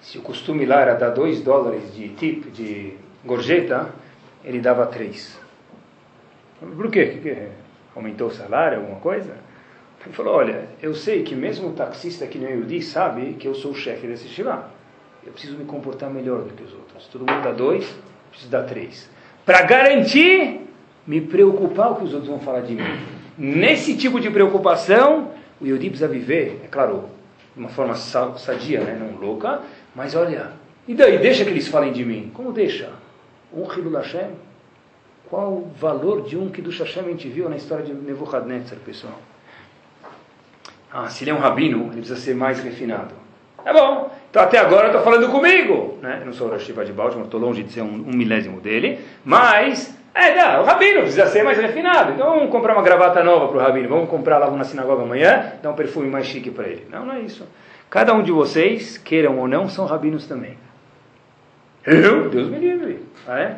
[0.00, 3.90] se o costume lá era dar dois dólares de tip, de gorjeta,
[4.42, 5.38] ele dava três.
[6.60, 7.18] Por quê?
[7.22, 7.48] Que,
[7.94, 9.36] aumentou o salário, alguma coisa?
[10.02, 13.46] Ele falou, olha, eu sei que mesmo o taxista que nem eu disse sabe que
[13.46, 14.79] eu sou o chefe desse shivá.
[15.24, 17.06] Eu preciso me comportar melhor do que os outros.
[17.08, 17.94] Todo mundo dá dois,
[18.30, 19.08] preciso dar três.
[19.44, 20.60] Para garantir,
[21.06, 23.00] me preocupar o que os outros vão falar de mim.
[23.36, 27.08] Nesse tipo de preocupação, o Yodi precisa viver, é claro,
[27.54, 28.96] de uma forma sadia, né?
[28.98, 29.60] não louca,
[29.94, 30.52] mas olha,
[30.86, 32.30] e daí, deixa que eles falem de mim.
[32.34, 32.90] Como deixa?
[33.52, 34.30] Um Hilul Hashem?
[35.28, 38.78] Qual o valor de um que do Hashem a gente viu na história de Nebuchadnezzar,
[38.80, 39.16] pessoal?
[40.92, 43.14] Ah, se ele é um rabino, ele precisa ser mais refinado.
[43.62, 45.98] Tá bom, então até agora eu estou falando comigo.
[46.00, 46.18] Né?
[46.20, 49.00] Eu não sou o Rosh de Baltimore, estou longe de ser um, um milésimo dele,
[49.24, 52.12] mas é, dá, o rabino precisa ser mais refinado.
[52.12, 55.54] Então vamos comprar uma gravata nova para o rabino, vamos comprar lá na sinagoga amanhã,
[55.62, 56.86] dar um perfume mais chique para ele.
[56.90, 57.46] Não, não é isso.
[57.88, 60.56] Cada um de vocês, queiram ou não, são rabinos também.
[61.84, 62.28] Eu?
[62.28, 63.00] Deus me livre.
[63.26, 63.56] Ah, é?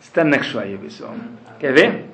[0.00, 0.22] Está
[0.60, 1.14] aí, pessoal.
[1.60, 2.04] Quer ver?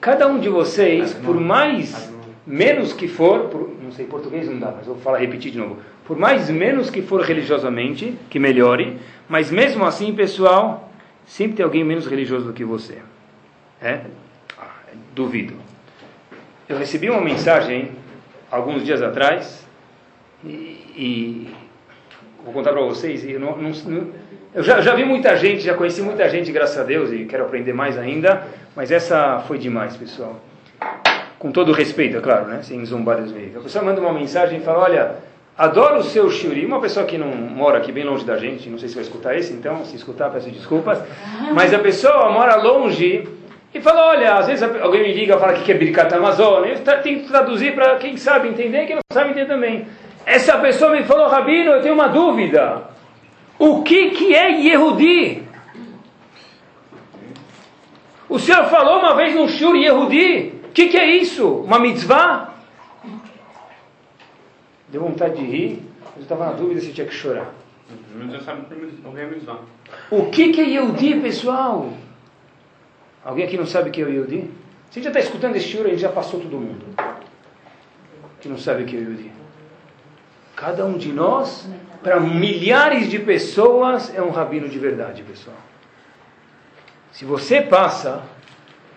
[0.00, 2.10] Cada um de vocês, por mais
[2.46, 5.78] menos que for, por, não sei português não dá, mas vou falar repetir de novo.
[6.08, 8.98] Por mais menos que for religiosamente, que melhore,
[9.28, 10.88] mas mesmo assim, pessoal,
[11.28, 12.98] Sempre tem alguém menos religioso do que você.
[13.82, 14.00] É?
[14.58, 14.70] Ah,
[15.14, 15.54] duvido.
[16.66, 17.90] Eu recebi uma mensagem
[18.50, 19.66] alguns dias atrás
[20.42, 20.48] e,
[20.96, 21.54] e
[22.42, 23.28] vou contar para vocês.
[23.28, 24.08] Eu, não, não,
[24.54, 27.44] eu já, já vi muita gente, já conheci muita gente, graças a Deus, e quero
[27.44, 30.40] aprender mais ainda, mas essa foi demais, pessoal.
[31.38, 32.62] Com todo respeito, é claro, né?
[32.62, 33.58] sem zombar dos veículos.
[33.58, 35.16] A pessoa manda uma mensagem e fala: Olha,
[35.58, 36.64] Adoro o seu Shuri.
[36.64, 39.36] Uma pessoa que não mora aqui bem longe da gente, não sei se vai escutar
[39.36, 41.00] esse, então, se escutar, peço desculpas.
[41.52, 43.26] Mas a pessoa mora longe
[43.74, 46.74] E fala, olha, às vezes alguém me liga e fala que é Birkat Amazônia.
[46.74, 49.86] Eu tenho que traduzir para quem sabe entender e quem não sabe entender também.
[50.24, 52.84] Essa pessoa me falou, Rabino, eu tenho uma dúvida.
[53.58, 55.42] O que, que é Yehudi?
[58.28, 60.54] O senhor falou uma vez no Shur Yehudi?
[60.68, 61.46] O que, que é isso?
[61.46, 62.57] Uma mitzvah?
[64.90, 67.52] Deu vontade de rir, mas eu estava na dúvida se tinha que chorar.
[70.10, 71.92] O que, que é Yehudi, pessoal?
[73.24, 74.50] Alguém aqui não sabe o que é o Yehudi?
[74.90, 76.84] Você já está escutando esse Shur, ele já passou todo mundo.
[78.40, 79.30] Que não sabe o que é o Yehudi.
[80.56, 81.68] Cada um de nós,
[82.02, 85.56] para milhares de pessoas, é um rabino de verdade, pessoal.
[87.12, 88.22] Se você passa,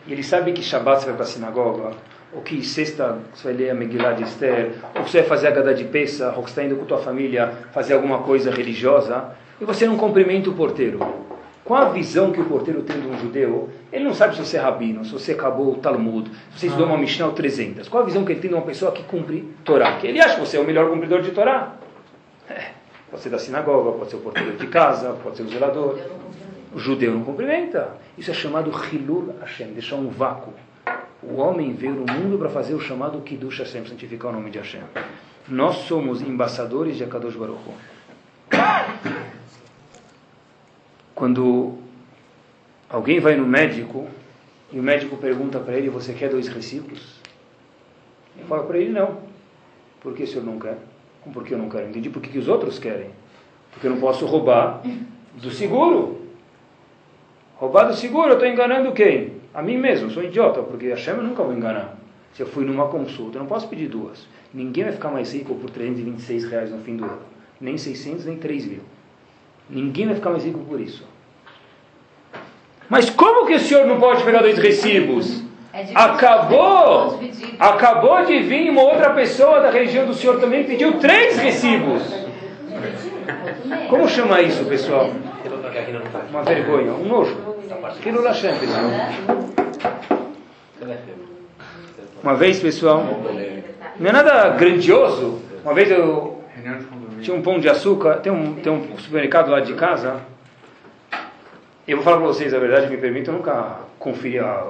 [0.08, 1.92] e ele sabe que Shabbat você vai para a sinagoga,
[2.34, 5.52] ou que sexta você vai ler a Megillah de Esther, ou você vai fazer a
[5.52, 9.66] Gada de Pesa, ou que está indo com tua família fazer alguma coisa religiosa, e
[9.66, 11.00] você não cumprimenta o porteiro.
[11.64, 13.70] Qual a visão que o porteiro tem de um judeu?
[13.94, 16.88] Ele não sabe se você é rabino, se você acabou o Talmud, se você estudou
[16.88, 17.88] uma Mishnah ou 300.
[17.88, 19.98] Qual a visão que ele tem de uma pessoa que cumpre Torá?
[19.98, 21.76] Que ele acha que você é o melhor cumpridor de Torá.
[22.50, 22.72] É,
[23.10, 26.00] pode ser da sinagoga, pode ser o porteiro de casa, pode ser o zelador.
[26.74, 27.90] O judeu não cumprimenta.
[28.18, 30.54] Isso é chamado Hilul Hashem, deixar um vácuo.
[31.24, 34.58] O homem veio no mundo para fazer o chamado Kiddush Hashem, santificar o nome de
[34.58, 34.82] Hashem.
[35.48, 37.74] Nós somos embaixadores de Akadosh Baruch Hu.
[41.14, 41.78] Quando
[42.90, 44.08] alguém vai no médico
[44.72, 47.22] e o médico pergunta para ele: Você quer dois recibos?
[48.36, 49.20] Ele fala para ele: Não.
[50.00, 50.78] Por que o senhor não quer?
[51.32, 51.88] Por que eu não quero?
[51.88, 53.12] Entendi por que, que os outros querem.
[53.72, 54.82] Porque eu não posso roubar
[55.36, 56.20] do seguro.
[57.58, 59.41] Roubar do seguro, eu estou enganando quem?
[59.54, 61.98] A mim mesmo, sou idiota, porque a eu nunca vou enganar.
[62.34, 64.26] Se eu fui numa consulta, eu não posso pedir duas.
[64.54, 67.20] Ninguém vai ficar mais rico por 326 reais no fim do ano.
[67.60, 68.80] Nem 600, nem 3 mil.
[69.70, 71.06] Ninguém vai ficar mais rico por isso.
[72.90, 75.44] Mas como que o senhor não pode pegar dois recibos?
[75.74, 77.20] É acabou,
[77.58, 82.04] acabou de vir uma outra pessoa da região do senhor também pediu três recibos.
[83.90, 85.10] Como chama isso, pessoal?
[86.30, 87.51] Uma vergonha, um nojo.
[88.02, 88.84] Que no Lashem, pessoal.
[92.24, 93.06] Uma vez, pessoal,
[94.00, 95.42] não é nada grandioso.
[95.64, 96.44] Uma vez eu
[97.22, 100.22] tinha um pão de açúcar, tem um, tem um supermercado lá de casa
[101.92, 104.64] eu vou falar para vocês a verdade, me permitam, eu nunca conferi a,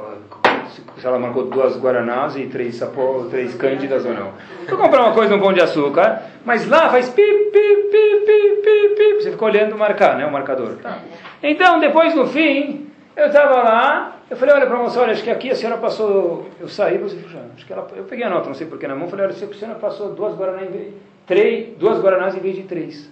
[0.98, 4.32] se ela marcou duas Guaranás e três, sapó, três Cândidas ou não.
[4.68, 8.62] Vou comprar uma coisa no Pão de Açúcar, mas lá faz pi, pi, pi, pi,
[8.64, 9.14] pi, pi.
[9.22, 10.78] Você fica olhando marcar, né, o marcador.
[10.82, 11.00] Tá.
[11.44, 15.24] Então, depois no fim, eu estava lá, eu falei, olha para a moça, olha, acho
[15.24, 17.18] que aqui a senhora passou, eu saí, você
[17.56, 19.54] acho que ela, eu peguei a nota, não sei porquê na mão, falei, olha, a
[19.54, 20.94] senhora passou duas Guaranás em vez,
[21.26, 23.10] três, duas Guaranás em vez de três.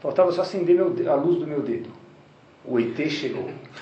[0.00, 1.88] Faltava só acender meu, a luz do meu dedo
[2.64, 3.48] o ET chegou.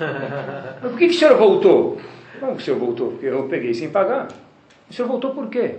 [0.83, 1.99] Mas por que, que o senhor voltou?
[2.39, 3.13] Que o senhor voltou?
[3.13, 4.29] Porque eu peguei sem pagar.
[4.91, 5.77] O senhor voltou por quê?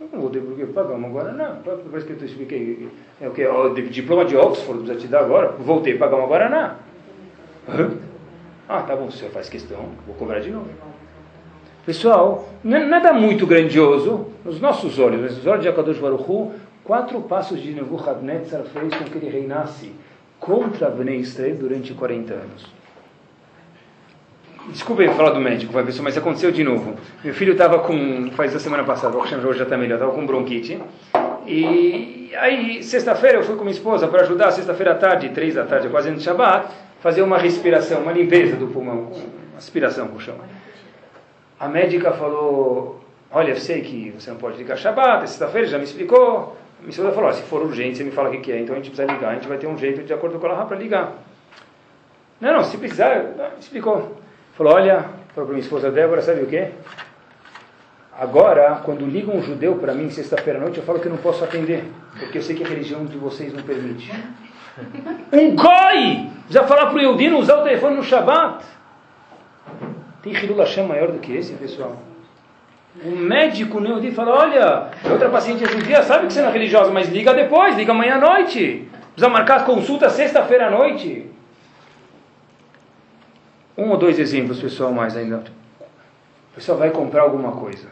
[0.00, 1.56] Eu não voltei porque pagamos agora, não.
[1.90, 2.88] Parece que eu expliquei.
[3.20, 3.44] É o que?
[3.44, 5.48] O diploma de Oxford precisa te dar agora.
[5.58, 6.48] Voltei, pagamos agora,
[8.68, 10.68] Ah, tá bom, o senhor faz questão, vou cobrar de novo.
[11.86, 16.52] Pessoal, nada muito grandioso, nos nossos olhos, nos olhos de Akadosh Baruch Hu,
[16.84, 19.92] quatro passos de Nebuchadnezzar fez com que ele reinasse
[20.38, 22.66] contra Bnei Israel durante 40 anos.
[24.68, 26.94] Desculpem falar do médico, vai mas aconteceu de novo.
[27.24, 30.26] Meu filho estava com, faz a semana passada, o hoje já está melhor, estava com
[30.26, 30.78] bronquite.
[31.46, 35.64] E aí, sexta-feira, eu fui com minha esposa para ajudar, sexta-feira à tarde, três da
[35.64, 36.68] tarde, quase no Shabbat,
[37.00, 39.12] fazer uma respiração, uma limpeza do pulmão,
[39.56, 40.36] aspiração com o chão.
[41.58, 45.78] A médica falou: Olha, eu sei que você não pode ligar Shabbat, é sexta-feira, já
[45.78, 48.74] me explicou, a esposa falou, se for urgente, você me fala o que, é, então
[48.74, 50.76] a gente precisa ligar, a gente vai ter um jeito de acordo com ela para
[50.76, 51.12] ligar.
[52.40, 54.16] Não, não, se precisar, explicou.
[54.54, 55.02] Falou, olha,
[55.34, 56.68] falou para minha esposa Débora, sabe o que?
[58.16, 61.18] Agora, quando liga um judeu para mim sexta-feira à noite, eu falo que eu não
[61.18, 61.84] posso atender,
[62.18, 64.10] porque eu sei que a religião de vocês não permite.
[65.32, 66.30] Um goi!
[66.50, 68.64] Já falar para o Eudino usar o telefone no Shabat.
[70.22, 71.96] Tem Hilul Hashem maior do que esse, pessoal?
[73.04, 76.90] O médico Neudi fala, olha, outra paciente é judia, sabe que você não é religiosa,
[76.90, 78.88] mas liga depois, liga amanhã à noite.
[79.12, 81.26] Precisa marcar consulta sexta-feira à noite.
[83.76, 85.44] Um ou dois exemplos, pessoal, mais ainda.
[86.52, 87.86] O pessoal vai comprar alguma coisa.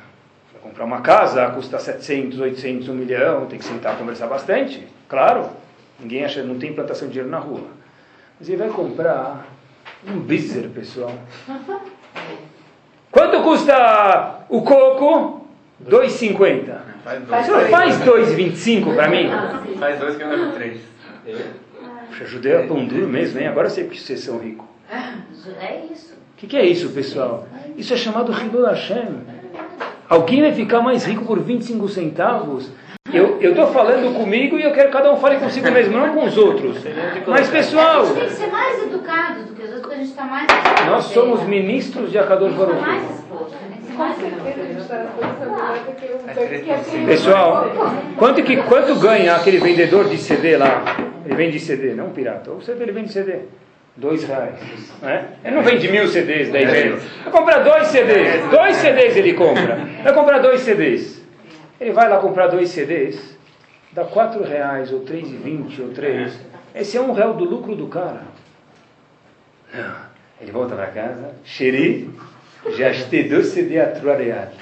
[0.53, 4.85] Vai comprar uma casa, custa 700, 800, 1 milhão, tem que sentar e conversar bastante.
[5.09, 5.49] Claro,
[6.01, 7.69] ninguém acha, não tem plantação de dinheiro na rua.
[8.39, 9.47] Mas ele vai comprar
[10.07, 11.13] um bizer, pessoal.
[13.11, 15.47] Quanto custa o coco?
[15.85, 16.79] 2,50.
[17.05, 17.71] Faz 2.
[17.71, 19.29] Faz 2,25 para mim?
[19.79, 20.81] Faz 2 que eu levo 3.
[22.09, 23.49] Puxa, judeu é pão duro mesmo, hein?
[23.49, 24.67] Agora eu sei porque vocês são ricos.
[25.61, 26.15] É isso.
[26.15, 27.49] O que, que, é isso, pessoal?
[27.77, 29.21] Isso é chamado Hashem.
[30.09, 32.71] Alguém vai ficar mais rico por 25 centavos?
[33.13, 36.25] Eu estou falando comigo e eu quero que cada um fale consigo mesmo, não com
[36.25, 36.79] os outros.
[37.27, 38.03] Mas, pessoal.
[38.03, 40.25] A gente tem que ser mais educado do que os outros, porque a gente está
[40.25, 40.47] mais.
[40.87, 42.81] Nós somos ministros de Akadosh Baruch.
[42.81, 43.57] mais exposto.
[47.07, 47.71] Pessoal,
[48.19, 50.83] quanto, que, quanto ganha aquele vendedor de CD lá?
[51.25, 52.51] Ele vende CD, não pirata.
[52.51, 53.39] Ou CD, ele vende CD.
[53.97, 54.59] Dois reais.
[55.01, 55.25] Né?
[55.43, 57.03] Ele não vende mil CDs, dez vezes.
[57.25, 58.51] Vai comprar dois CDs.
[58.51, 59.89] Dois CDs ele compra.
[60.05, 61.26] Vai comprar dois CDs.
[61.81, 63.37] Ele vai lá comprar dois CDs,
[63.93, 66.39] dá quatro reais, ou três e vinte, ou três.
[66.75, 68.23] Esse é um real do lucro do cara.
[70.41, 72.11] Ele volta para casa, xeri,
[72.77, 74.53] já achei dois CDs a truarear.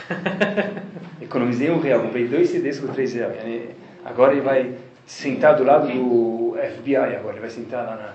[1.21, 3.71] Economizei um real, comprei dois CDs por três reais.
[4.05, 4.75] Agora ele vai
[5.07, 8.13] sentar do lado do FBI, agora ele vai sentar lá na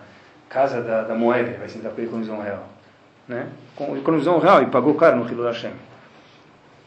[0.48, 2.70] casa da, da moeda, ele vai sentar para economizar um real.
[3.28, 3.48] Né?
[3.98, 5.72] Economizou um real e pagou caro no Hilo da Hashem.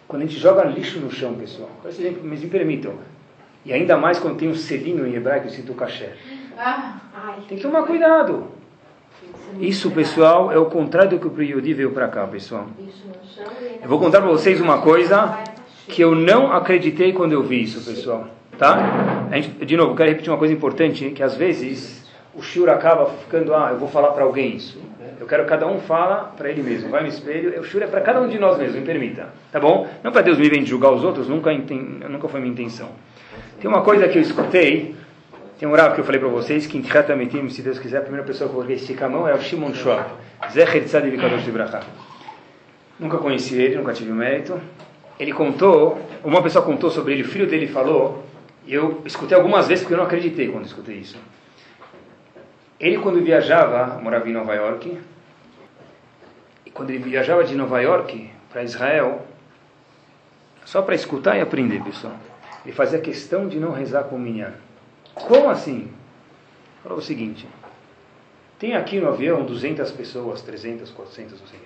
[0.08, 2.94] Quando a gente joga lixo no chão, pessoal, mas me permitam,
[3.64, 6.16] e ainda mais quando tem um selinho em hebraico escrito kasher.
[7.48, 8.48] Tem que tomar cuidado.
[9.60, 12.66] Isso, pessoal, é o contrário do que o Yodi veio para cá, pessoal.
[13.82, 15.38] Eu vou contar para vocês uma coisa
[15.86, 18.26] que eu não acreditei quando eu vi isso, pessoal.
[18.58, 19.28] Tá?
[19.32, 23.54] Gente, de novo, quero repetir uma coisa importante, que às vezes o shiur acaba ficando,
[23.54, 24.78] ah, eu vou falar para alguém isso.
[25.22, 26.90] Eu quero que cada um fala para ele mesmo.
[26.90, 27.60] Vai no espelho.
[27.60, 29.28] O shur é para cada um de nós mesmos, me permita.
[29.52, 29.88] Tá bom?
[30.02, 32.88] Não para Deus me vir julgar os outros, nunca, nunca foi minha intenção.
[33.60, 34.96] Tem uma coisa que eu escutei,
[35.60, 38.26] tem um rabo que eu falei para vocês, que em se Deus quiser, a primeira
[38.26, 40.06] pessoa que eu vou esticar a mão é o Shimon Schwab.
[40.50, 41.82] Zecher Tzadiv Kadosh de Bracha.
[42.98, 44.60] Nunca conheci ele, nunca tive o mérito.
[45.20, 48.24] Ele contou, uma pessoa contou sobre ele, o filho dele falou,
[48.66, 51.16] e eu escutei algumas vezes porque eu não acreditei quando escutei isso.
[52.80, 54.98] Ele, quando viajava, morava em Nova York,
[56.74, 59.26] quando ele viajava de Nova York para Israel,
[60.64, 62.14] só para escutar e aprender, pessoal,
[62.64, 64.54] ele fazia questão de não rezar com o minyan.
[65.14, 65.90] Como assim?
[66.82, 67.46] Falou o seguinte:
[68.58, 71.60] tem aqui no avião 200 pessoas, 300, 400, não sei.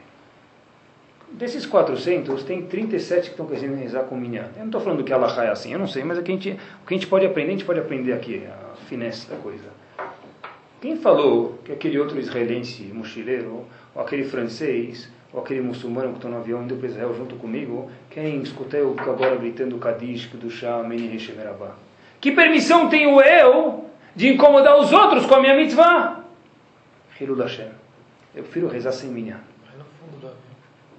[1.32, 4.48] Desses 400, tem 37 que estão querendo rezar com minyan.
[4.54, 6.34] Eu não estou falando que Allah é assim, eu não sei, mas é que a
[6.34, 9.36] gente, o que a gente pode aprender, a gente pode aprender aqui, a finesse da
[9.36, 9.64] coisa.
[10.80, 13.66] Quem falou que aquele outro israelense mochileiro
[13.96, 17.90] ou aquele francês, ou aquele muçulmano que está no avião indo para Israel junto comigo,
[18.10, 21.70] quem escutei agora gritando Kadish, do Shah, Meni Reshemerabá?
[22.20, 26.20] Que permissão tenho eu de incomodar os outros com a minha mitzvah?
[27.18, 27.68] Hilul Hashem.
[28.34, 29.40] Eu prefiro rezar sem minha.
[29.72, 30.40] É no fundo do avião.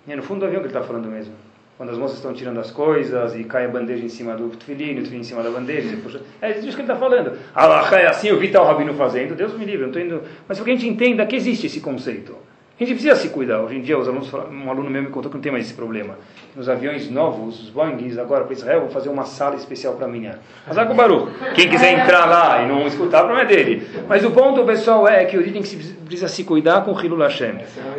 [0.08, 1.34] É no fundo do avião que ele está falando mesmo.
[1.78, 4.94] Quando as moças estão tirando as coisas e cai a bandeja em cima do tefilin,
[4.94, 6.22] o tefilin em cima da bandeja, puxa...
[6.42, 7.38] é isso que ele está falando.
[7.54, 10.28] Allah é assim, eu vi tal rabino fazendo, Deus me livre, eu não estou indo...
[10.48, 12.47] Mas para que a gente entenda que existe esse conceito.
[12.80, 13.60] A gente precisa se cuidar.
[13.62, 15.74] Hoje em dia, os alunos, um aluno meu me contou que não tem mais esse
[15.74, 16.16] problema.
[16.56, 20.38] Nos aviões novos, os Boeings, agora para Israel, vão fazer uma sala especial para amanhã.
[20.68, 21.28] Mas com Baru.
[21.56, 23.88] Quem quiser entrar lá e não escutar, o problema é dele.
[24.08, 27.04] Mas o ponto, pessoal, é que o tem que se, precisa se cuidar com o
[27.04, 27.56] Hilul Hashem.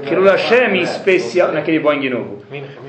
[0.08, 2.44] Hilul Hashem em especial, naquele Boeing novo.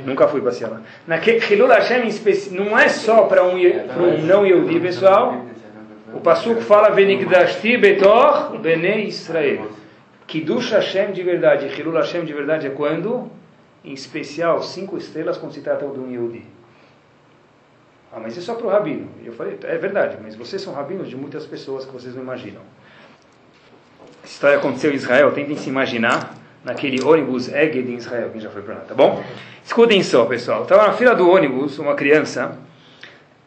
[0.06, 0.82] Nunca fui passear lá.
[1.08, 5.44] Naquele Hilul Hashem em especial, não é só para um, um não Yehudi, pessoal.
[6.14, 9.80] O Pasuk fala, Venigdashti betor bene Israel.
[10.30, 13.32] Kiddush Hashem de verdade, Hilul Hashem de verdade é quando,
[13.84, 16.44] em especial, cinco estrelas quando se trata um Yehudi.
[18.14, 19.08] Ah, mas isso é só para o rabino.
[19.26, 22.62] Eu falei, é verdade, mas vocês são rabinos de muitas pessoas que vocês não imaginam.
[24.24, 28.52] Essa história aconteceu em Israel, tentem se imaginar naquele ônibus Eged em Israel, quem já
[28.52, 29.24] foi para lá, tá bom?
[29.66, 30.62] Escutem só, pessoal.
[30.62, 32.56] Estava na fila do ônibus uma criança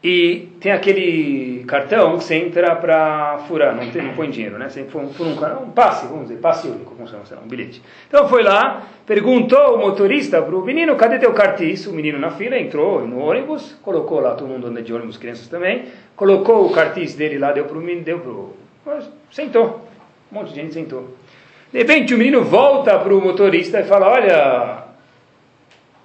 [0.03, 4.69] e tem aquele cartão que você entra para furar, não, tem, não põe dinheiro, né?
[4.69, 7.81] Você põe um, um, passe, vamos dizer, passe único, como chama, um bilhete.
[8.09, 11.87] Então foi lá, perguntou o motorista para o menino, cadê teu cartis?
[11.87, 15.47] O menino na fila entrou no ônibus, colocou lá, todo mundo anda de ônibus, crianças
[15.47, 15.85] também,
[16.17, 18.55] colocou o cartis dele lá, deu para o menino, deu para o...
[19.31, 19.87] Sentou,
[20.33, 21.15] um monte de gente sentou.
[21.73, 24.83] De repente o menino volta para o motorista e fala, olha,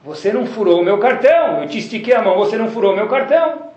[0.04, 2.95] você não furou o meu cartão, eu te estiquei a mão, você não furou o
[2.95, 3.68] meu cartão.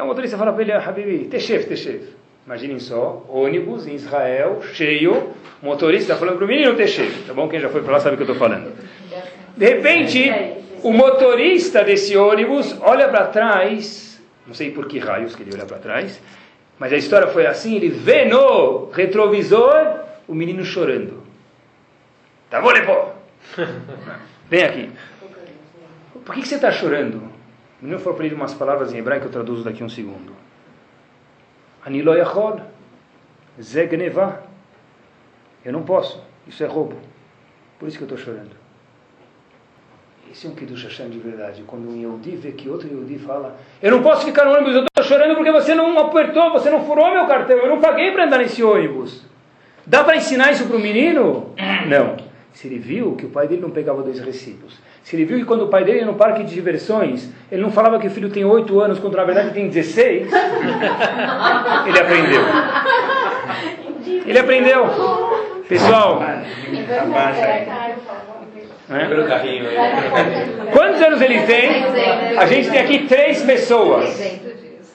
[0.00, 2.00] É o motorista fala para ele, Habibi, Teshev, Teshev.
[2.46, 7.26] Imaginem só, ônibus em Israel, cheio, motorista falando para o menino Teshev.
[7.26, 7.46] Tá bom?
[7.50, 8.72] Quem já foi para lá sabe o que eu estou falando.
[9.54, 10.32] De repente,
[10.82, 15.66] o motorista desse ônibus olha para trás, não sei por que raios que ele olha
[15.66, 16.18] para trás,
[16.78, 21.22] mas a história foi assim, ele vê no retrovisor o menino chorando.
[22.48, 23.12] Tá bom, Lepo?
[24.48, 24.90] Vem aqui.
[26.24, 27.29] Por que, que você está chorando?
[27.80, 30.32] O menino para ele umas palavras em hebraico eu traduzo daqui um segundo.
[31.84, 32.12] Anilo
[35.64, 36.22] Eu não posso.
[36.46, 36.96] Isso é roubo.
[37.78, 38.60] Por isso que eu estou chorando.
[40.30, 41.64] Esse é um Kiddush Hashem de verdade.
[41.66, 44.84] Quando um Yehudi vê que outro Yehudi fala Eu não posso ficar no ônibus, eu
[44.84, 48.26] estou chorando porque você não apertou, você não furou meu cartão, eu não paguei para
[48.26, 49.24] andar nesse ônibus.
[49.84, 51.54] Dá para ensinar isso para o menino?
[51.88, 52.16] Não.
[52.52, 55.44] Se ele viu que o pai dele não pegava dois recibos, se ele viu que
[55.44, 58.30] quando o pai dele ia no parque de diversões, ele não falava que o filho
[58.30, 60.28] tem 8 anos, quando na verdade tem 16,
[61.86, 62.42] ele aprendeu.
[64.26, 64.86] Ele aprendeu.
[65.68, 66.42] Pessoal, é?
[70.72, 71.84] quantos anos ele tem?
[72.36, 74.40] A gente tem aqui três pessoas.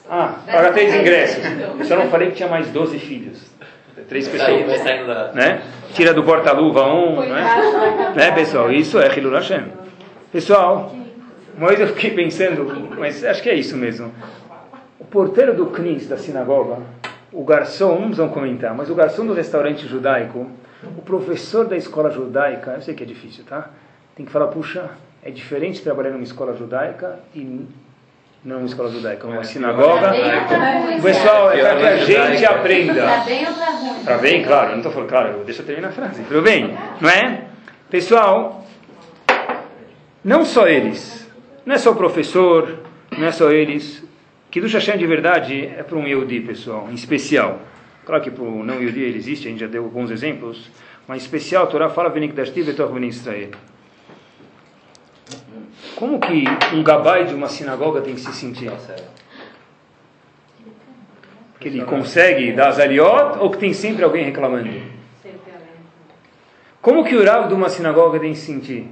[0.08, 1.42] Ah, paga três ingressos.
[1.78, 3.38] Eu só não falei que tinha mais 12 filhos.
[4.08, 4.84] Três pessoas.
[5.34, 5.62] Né?
[5.94, 8.12] Tira do porta-luva um, né?
[8.14, 8.70] né, pessoal?
[8.70, 9.64] Isso é Hilul Hashem.
[10.32, 10.92] Pessoal,
[11.56, 14.12] mas eu fiquei pensando, mas acho que é isso mesmo.
[14.98, 16.78] O porteiro do Knis, da sinagoga,
[17.32, 20.50] o garçom, vamos comentar, mas o garçom do restaurante judaico,
[20.96, 23.70] o professor da escola judaica, eu sei que é difícil, tá?
[24.16, 24.90] Tem que falar, puxa,
[25.22, 27.66] é diferente trabalhar numa escola judaica e
[28.44, 30.12] não numa escola judaica, numa sinagoga.
[31.02, 32.94] Pessoal, é para que a gente aprenda.
[33.02, 34.04] Para bem ou para ruim?
[34.04, 36.22] Para bem, claro, não estou falando, claro, deixa eu terminar a frase.
[36.22, 37.44] Para bem, não é?
[37.88, 38.65] Pessoal,
[40.26, 41.24] não só eles,
[41.64, 42.80] não é só o professor,
[43.16, 44.02] não é só eles.
[44.50, 47.60] Que do Hashem de verdade é para um Yehudi, pessoal, em especial.
[48.04, 50.68] Claro que para o não Yehudi ele existe, a gente já deu alguns exemplos,
[51.06, 52.10] mas em especial a Torá fala
[53.06, 53.50] Israel.
[55.94, 58.72] Como que um gabai de uma sinagoga tem que se sentir?
[61.60, 64.70] Que ele consegue dar zaliot ou que tem sempre alguém reclamando?
[66.82, 68.88] Como que o Rav de uma sinagoga tem que se sentir?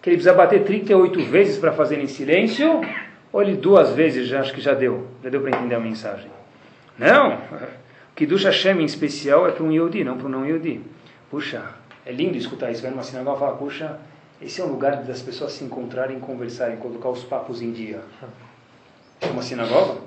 [0.00, 2.80] Que ele precisa bater 38 vezes para fazer em silêncio,
[3.32, 6.30] ou ele duas vezes já acho que já deu, já deu para entender a mensagem.
[6.98, 7.38] Não,
[8.14, 10.80] que do Hashem em especial é para um Yodi, não para um não Yodi.
[11.30, 11.62] Puxa,
[12.04, 13.98] é lindo escutar isso, vai numa sinagoga e falar, puxa,
[14.40, 18.00] esse é um lugar das pessoas se encontrarem, conversarem, colocar os papos em dia.
[19.20, 20.00] É uma sinagoga?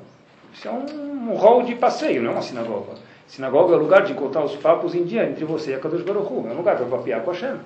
[0.53, 2.93] Isso é um, um de passeio, não é uma sinagoga.
[3.27, 6.03] Sinagoga é o lugar de encontrar os papos em dia entre você e a Kadosh
[6.03, 6.47] Baruch Hu.
[6.49, 7.57] É um lugar para papiar com Hashem.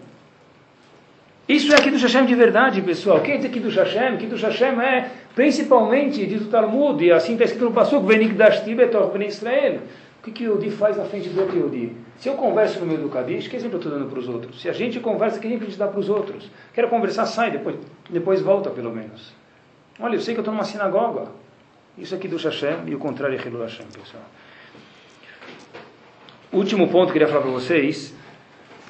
[1.47, 3.21] Isso é do Hashem de verdade, pessoal.
[3.21, 4.17] Quem é aqui do Hashem?
[4.17, 8.73] Do Hashem é principalmente, diz o Talmud, e assim está escrito no Passuk, Venik Dashti
[8.73, 9.79] Betov Ben Israel.
[10.19, 11.95] O que, que o Yodi faz na frente do outro Yodi?
[12.17, 14.59] Se eu converso no meio do Kadish, que exemplo eu estou dando para os outros?
[14.59, 16.49] Se a gente conversa, que exemplo a gente dá para os outros?
[16.73, 17.75] Quero conversar, sai, depois,
[18.09, 19.33] depois volta pelo menos.
[19.99, 21.25] Olha, eu sei que eu estou numa sinagoga.
[21.95, 24.23] Isso aqui do Hashem e o contrário é Hilul Hashem, pessoal.
[26.51, 28.15] Último ponto que eu queria falar para vocês.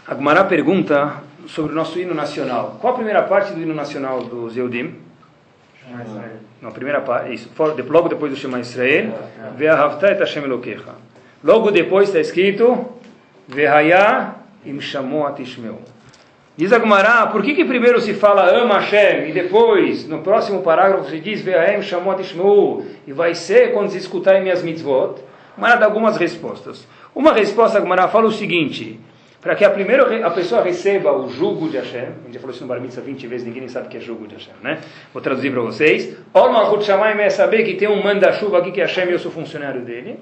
[0.08, 2.77] A Gumara pergunta sobre o nosso hino nacional.
[2.79, 4.95] Qual a primeira parte do hino nacional do Zeudim?
[6.61, 7.51] Não, a primeira parte, isso.
[7.87, 9.13] Logo depois do Shema Israel,
[9.55, 10.95] Ve'ahavta et Hashem Elokecha.
[11.43, 12.87] Logo depois está escrito,
[13.47, 14.33] Ve'haya
[14.65, 15.79] im shamu atishmeu.
[16.57, 20.63] Diz a Gemara, por que, que primeiro se fala ama Hashem e depois, no próximo
[20.63, 25.21] parágrafo, se diz Ve'haya im shamu atishmeu e vai ser quando se escutarem minhas mitzvot?
[25.55, 26.87] Gemara dá algumas respostas.
[27.13, 28.99] Uma resposta, a Gemara fala o seguinte,
[29.45, 32.55] para que a primeira a pessoa receba o jugo de Hashem, a gente já falou
[32.55, 34.55] isso no Bar Mitzvah 20 vezes, ninguém nem sabe o que é jugo de Hashem,
[34.63, 34.79] né?
[35.13, 36.17] Vou traduzir para vocês.
[36.33, 39.19] Ol Malchut Shamayim é saber que tem um manda-chuva aqui que é Hashem e eu
[39.19, 40.19] sou funcionário dele.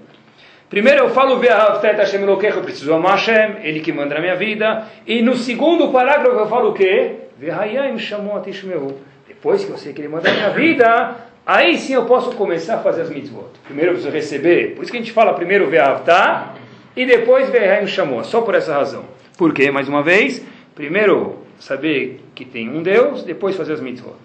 [0.70, 4.88] Primeiro eu falo Hashem eu preciso amar Hashem, ele que manda na minha vida.
[5.08, 7.16] E no segundo parágrafo eu falo o quê?
[7.40, 9.00] Ve'hayim Shamot Ishmeu.
[9.26, 11.16] Depois que eu sei que ele manda na minha vida,
[11.46, 13.52] aí sim eu posso começar a fazer as mitzvot.
[13.64, 16.56] Primeiro eu preciso receber, por isso que a gente fala primeiro Ve'ahavtah,
[16.96, 19.06] e depois Ve'hayim Shamot, só por essa razão.
[19.38, 19.72] Por quê?
[19.72, 24.16] Mais uma vez, primeiro saber que tem um Deus, depois fazer as mitzvot.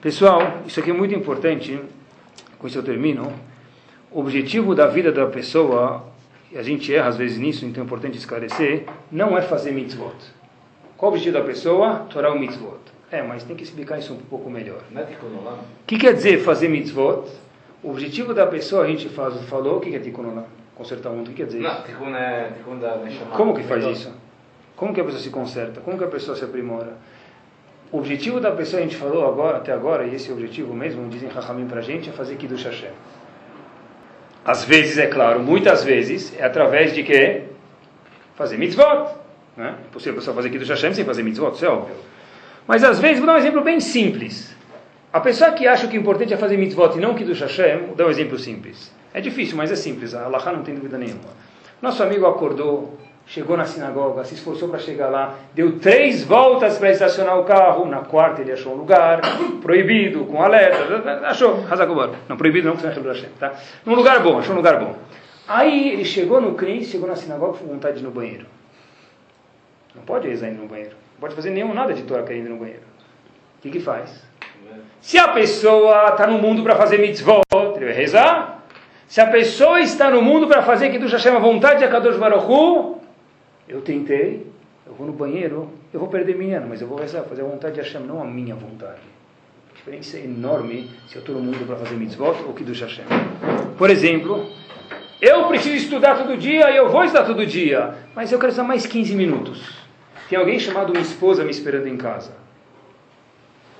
[0.00, 1.78] Pessoal, isso aqui é muito importante,
[2.58, 3.32] com isso eu termino.
[4.10, 6.04] O objetivo da vida da pessoa,
[6.50, 10.14] e a gente erra às vezes nisso, então é importante esclarecer, não é fazer mitzvot.
[10.96, 12.06] Qual o objetivo da pessoa?
[12.10, 12.78] Torah o mitzvot.
[13.10, 14.82] É, mas tem que explicar isso um pouco melhor.
[15.82, 17.28] O que quer dizer fazer mitzvot?
[17.82, 20.46] O objetivo da pessoa, a gente faz, falou, o que é tikkun olam?
[20.78, 21.60] Consertar o mundo, o que quer dizer
[22.14, 23.32] é da Neshama.
[23.36, 24.14] Como que faz isso?
[24.76, 25.80] Como que a pessoa se conserta?
[25.80, 26.92] Como que a pessoa se aprimora?
[27.90, 30.72] O objetivo da pessoa, a gente falou agora, até agora, e esse é o objetivo
[30.72, 32.92] mesmo, dizem Rahamim pra gente, é fazer Kiddush Hashem.
[34.44, 37.44] Às vezes, é claro, muitas vezes, é através de quê?
[38.36, 39.16] Fazer mitzvot.
[39.56, 39.74] Né?
[39.84, 41.96] É possível a pessoa fazer Kiddush Hashem sem fazer mitzvot, isso é óbvio.
[42.68, 44.54] Mas às vezes, vou dar um exemplo bem simples.
[45.12, 47.96] A pessoa que acha que o importante é fazer mitzvot e não Kiddush Hashem, vou
[47.96, 48.96] dar um exemplo simples.
[49.12, 51.30] É difícil, mas é simples, a Allah não tem dúvida nenhuma.
[51.80, 56.90] Nosso amigo acordou, chegou na sinagoga, se esforçou para chegar lá, deu três voltas para
[56.90, 59.20] estacionar o carro, na quarta ele achou um lugar
[59.62, 62.10] proibido, com alerta, achou, Hazakobar.
[62.28, 63.52] Não, proibido não, porque não é tá?
[63.84, 64.96] Num lugar bom, achou um lugar bom.
[65.46, 68.46] Aí ele chegou no CRIS, chegou na sinagoga, com vontade de ir no banheiro.
[69.94, 70.96] Não pode rezar indo no banheiro.
[71.14, 72.82] Não pode fazer nenhum nada de Torá querendo no banheiro.
[73.58, 74.22] O que que faz?
[75.00, 77.42] Se a pessoa está no mundo para fazer mitzvot,
[77.76, 78.57] ele vai rezar.
[79.08, 82.18] Se a pessoa está no mundo para fazer que do Hashem a vontade de Akadosh
[82.18, 83.00] Baruch Hu,
[83.66, 84.46] eu tentei,
[84.86, 87.76] eu vou no banheiro, eu vou perder minha, mas eu vou rezar, fazer a vontade
[87.76, 89.00] de Hashem, não a minha vontade.
[89.70, 92.74] A diferença é enorme se eu estou no mundo para fazer mitzvot ou que do
[92.74, 93.06] Hashem.
[93.78, 94.46] Por exemplo,
[95.22, 98.68] eu preciso estudar todo dia e eu vou estudar todo dia, mas eu quero estudar
[98.68, 99.86] mais 15 minutos.
[100.28, 102.32] Tem alguém chamado minha esposa me esperando em casa.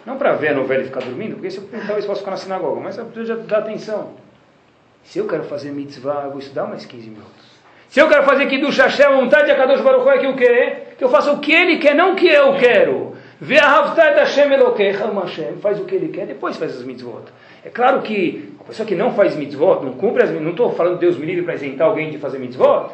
[0.06, 2.38] Não para ver a novela e ficar dormindo, porque se eu talvez possa ficar na
[2.38, 4.26] sinagoga, mas eu preciso dar atenção.
[5.08, 7.48] Se eu quero fazer mitzvah, eu vou estudar mais 15 minutos.
[7.88, 10.96] Se eu quero fazer do Hashem, a vontade de Akadosh Baruch é que eu quero,
[10.98, 13.16] que eu faça o que ele quer, não o que eu quero.
[13.40, 17.22] Vê a Havtat Hashem Elokecha, Hashem, faz o que ele quer, depois faz as mitzvot.
[17.64, 20.98] É claro que a pessoa que não faz mitzvot, não cumpre as não estou falando
[20.98, 22.90] Deus me livre para isentar alguém de fazer mitzvot,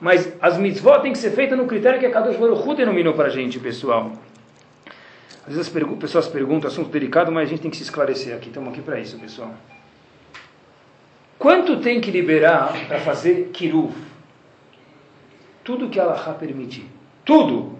[0.00, 3.14] mas as mitzvot têm que ser feitas no critério que a Kadosh Baruch Hu denominou
[3.14, 4.12] para a gente, pessoal.
[5.44, 8.50] Às vezes as pessoas perguntam, assunto delicado, mas a gente tem que se esclarecer aqui.
[8.50, 9.52] Estamos aqui para isso, pessoal.
[11.38, 13.92] Quanto tem que liberar para fazer kiruv?
[15.62, 16.86] Tudo que Allah permitir.
[17.24, 17.78] Tudo.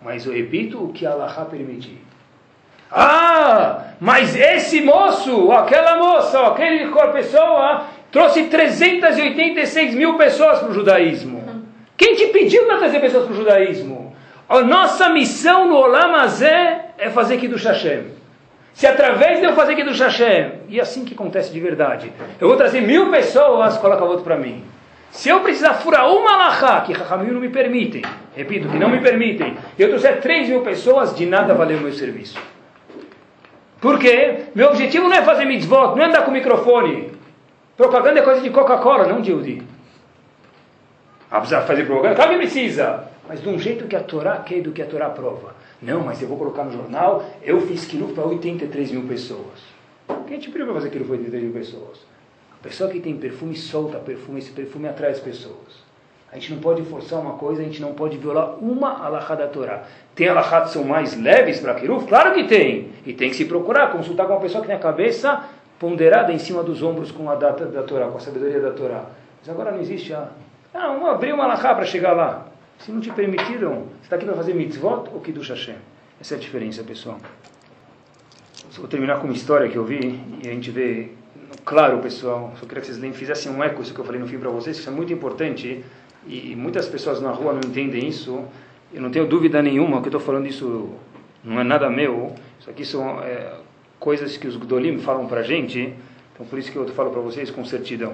[0.00, 1.98] Mas eu repito o que Allah permitir.
[2.90, 11.64] Ah, mas esse moço, aquela moça, aquele pessoa, trouxe 386 mil pessoas para o judaísmo.
[11.96, 14.16] Quem te pediu para trazer pessoas para o judaísmo?
[14.48, 18.17] A nossa missão no Olam Azé é fazer do Hashem.
[18.74, 22.12] Se através de eu fazer aqui do Hashem, e é assim que acontece de verdade,
[22.40, 24.64] eu vou trazer mil pessoas, coloca outro para mim.
[25.10, 28.02] Se eu precisar furar uma alahá, que Rahamim não me permitem,
[28.36, 31.80] repito, que não me permitem, e eu trouxer 3 mil pessoas, de nada valeu o
[31.80, 32.38] meu serviço.
[33.80, 34.46] Por quê?
[34.54, 37.12] Meu objetivo não é fazer mitzvot, não é andar com microfone.
[37.76, 39.62] Propaganda é coisa de Coca-Cola, não de Yudi.
[41.30, 42.16] Ah, precisa fazer propaganda?
[42.16, 43.04] Claro que precisa.
[43.28, 45.54] Mas de um jeito que a Torá quer do que a Torá prova.
[45.80, 49.60] Não, mas eu vou colocar no jornal, eu fiz quilo para 83 mil pessoas.
[50.26, 51.98] Quem te pediu para fazer quilo para 83 mil pessoas?
[52.58, 55.88] A pessoa que tem perfume solta perfume, esse perfume atrai as pessoas.
[56.30, 59.46] A gente não pode forçar uma coisa, a gente não pode violar uma alahá da
[59.46, 59.84] Torá.
[60.14, 62.06] Tem alahá que são mais leves para Kiruf?
[62.06, 62.90] Claro que tem.
[63.06, 65.44] E tem que se procurar, consultar com uma pessoa que tem a cabeça
[65.78, 69.06] ponderada em cima dos ombros com a data da Torá, com a sabedoria da Torá.
[69.40, 70.28] Mas agora não existe a...
[70.74, 72.46] Ah, vamos abrir uma alahá para chegar lá.
[72.78, 75.76] Se não te permitiram, você está aqui para fazer mitzvot ou kiddush Hashem?
[76.20, 77.18] Essa é a diferença, pessoal.
[78.76, 81.10] Vou terminar com uma história que eu vi e a gente vê
[81.64, 82.54] claro, pessoal.
[82.58, 84.78] Só queria que vocês fizessem um eco isso que eu falei no fim para vocês,
[84.78, 85.84] isso é muito importante
[86.26, 88.44] e muitas pessoas na rua não entendem isso.
[88.92, 90.94] Eu não tenho dúvida nenhuma que eu estou falando isso
[91.42, 92.34] não é nada meu.
[92.60, 93.54] Isso aqui são é,
[93.98, 95.92] coisas que os Gdolim falam para a gente.
[96.34, 98.12] Então por isso que eu falo para vocês com certidão.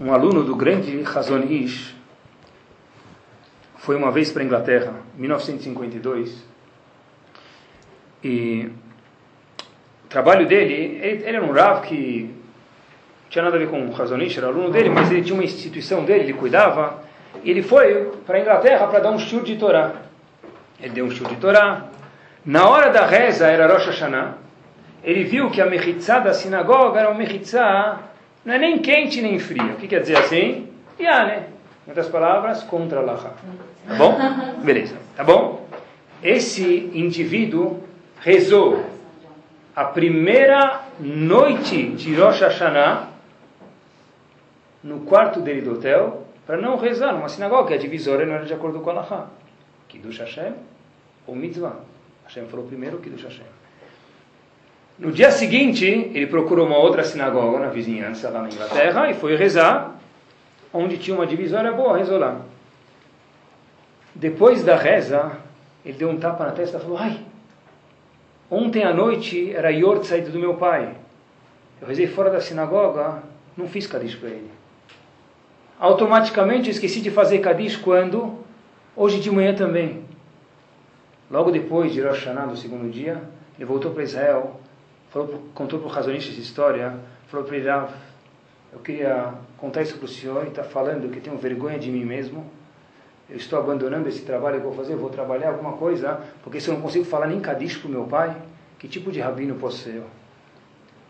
[0.00, 1.94] Um aluno do grande Hazon Ish
[3.82, 6.40] foi uma vez para a Inglaterra, 1952,
[8.22, 8.70] e
[10.04, 10.72] o trabalho dele,
[11.02, 12.30] ele, ele era um Rav que
[13.24, 15.42] não tinha nada a ver com o Razonish, era aluno dele, mas ele tinha uma
[15.42, 17.02] instituição dele, ele cuidava,
[17.42, 19.90] e ele foi para a Inglaterra para dar um shur de Torá.
[20.80, 21.88] Ele deu um shur de Torá.
[22.46, 24.34] Na hora da reza, era Rosh Hashanah,
[25.02, 27.98] ele viu que a mechitzá da sinagoga era uma mechitzá,
[28.44, 29.72] não é nem quente nem fria.
[29.72, 30.68] O que quer dizer assim?
[31.00, 31.50] Yane.
[31.86, 33.34] Em outras palavras, contra Allah.
[33.86, 34.16] Tá bom?
[34.62, 34.96] Beleza.
[35.16, 35.66] Tá bom?
[36.22, 37.82] Esse indivíduo
[38.20, 38.84] rezou
[39.74, 43.08] a primeira noite de Rosh Hashanah
[44.82, 48.44] no quarto dele do hotel para não rezar numa sinagoga, que a divisória não era
[48.44, 49.30] de acordo com Allah.
[49.88, 50.54] Kiddush Hashem
[51.26, 51.76] ou Mitzvah.
[52.24, 53.46] Hashem falou primeiro Kiddush Hashem.
[54.98, 59.36] No dia seguinte, ele procurou uma outra sinagoga na vizinhança lá na Inglaterra e foi
[59.36, 59.96] rezar
[60.72, 62.40] onde tinha uma divisória boa, rezou lá.
[64.14, 65.32] Depois da reza,
[65.84, 67.20] ele deu um tapa na testa e falou: Ai,
[68.50, 70.94] ontem à noite era Yortzeit do meu pai.
[71.80, 73.22] Eu rezei fora da sinagoga,
[73.56, 74.50] não fiz Kadish para ele.
[75.78, 78.38] Automaticamente eu esqueci de fazer Kadish quando?
[78.94, 80.04] Hoje de manhã também.
[81.30, 83.20] Logo depois de Rosh Hashanah, do segundo dia,
[83.56, 84.60] ele voltou para Israel,
[85.10, 86.94] falou, contou para o razonista essa história,
[87.28, 87.68] falou para ele,
[88.72, 92.04] eu queria contar isso para o senhor e está falando que tenho vergonha de mim
[92.04, 92.46] mesmo.
[93.28, 96.60] Eu estou abandonando esse trabalho que eu vou fazer, eu vou trabalhar alguma coisa, porque
[96.60, 98.34] se eu não consigo falar nem Kadish para o meu pai,
[98.78, 100.06] que tipo de rabino posso ser eu?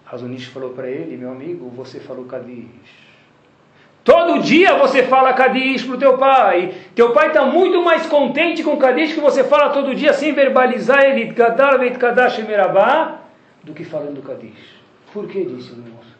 [0.04, 2.66] Razonish falou para ele, meu amigo, você falou Kadish.
[4.04, 6.74] Todo dia você fala Kadish para o teu pai.
[6.94, 11.02] Teu pai está muito mais contente com Kadish que você fala todo dia sem verbalizar
[11.04, 11.32] ele,
[13.62, 14.82] do que falando Kadish.
[15.12, 16.11] Por que disse o moço?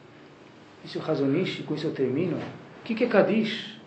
[0.83, 2.37] Disse o Razonish, com isso eu termino.
[2.37, 3.81] O que, que é Kadish?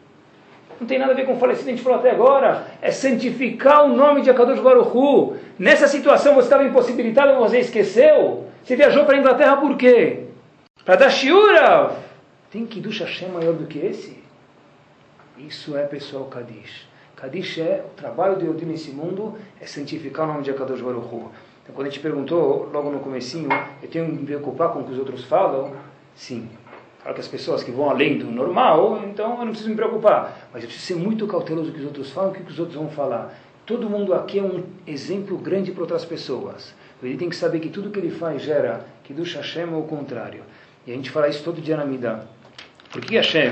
[0.79, 2.67] Não tem nada a ver com o falecido, a gente falou até agora.
[2.81, 5.37] É santificar o nome de Akadosh Baruch Hu.
[5.57, 8.47] Nessa situação você estava impossibilitado, você esqueceu.
[8.63, 10.25] Você viajou para a Inglaterra por quê?
[10.83, 11.95] Para dar shiura.
[12.51, 14.23] Tem que Kiddush Hashem maior do que esse?
[15.37, 16.87] Isso é, pessoal, Kadish.
[17.15, 21.07] Kadish é o trabalho de Odin nesse mundo, é santificar o nome de Akadosh Baruch
[21.07, 21.31] Hu.
[21.63, 23.49] Então, quando a gente perguntou, logo no comecinho,
[23.81, 25.73] eu tenho que me preocupar com o que os outros falam?
[26.13, 26.49] Sim.
[27.05, 30.49] Claro que as pessoas que vão além do normal, então eu não preciso me preocupar.
[30.51, 32.57] Mas eu preciso ser muito cauteloso com o que os outros falam, o que os
[32.57, 33.31] outros vão falar.
[33.63, 36.73] Todo mundo aqui é um exemplo grande para outras pessoas.
[37.03, 39.83] Ele tem que saber que tudo que ele faz gera que do Hashem é o
[39.83, 40.41] contrário.
[40.87, 42.25] E a gente fala isso todo dia na Midah.
[42.91, 43.51] Por que Hashem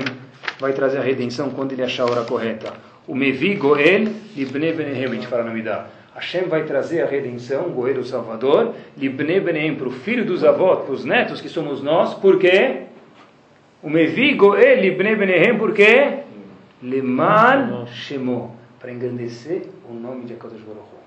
[0.58, 2.72] vai trazer a redenção quando ele achar a hora correta?
[3.06, 5.86] O Mevi Goel Libne Benehem, a gente fala na Midah.
[6.12, 10.84] Hashem vai trazer a redenção, Goel o Salvador, Libne Benehem, para o filho dos avós,
[10.84, 12.86] para os netos que somos nós, por quê?
[13.84, 16.20] O Mevi Goel Libne Benehem, por quê?
[16.82, 20.98] Lemal Shemo, para engrandecer o nome de Akadosh Baruch Hu.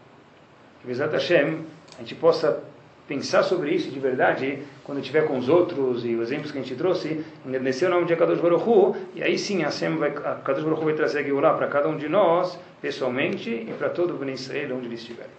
[0.80, 1.66] Que Bezat Hashem,
[1.98, 2.64] a gente possa
[3.08, 6.62] pensar sobre isso de verdade, quando estiver com os outros e os exemplos que a
[6.62, 10.36] gente trouxe, engrandecer o nome de Akadosh Baruch Hu, e aí sim a vai, a
[10.36, 13.90] Kadosh Baruch Hu vai trazer a Geulah para cada um de nós, pessoalmente, e para
[13.90, 15.30] todo o Bnei Israel, onde ele estiver.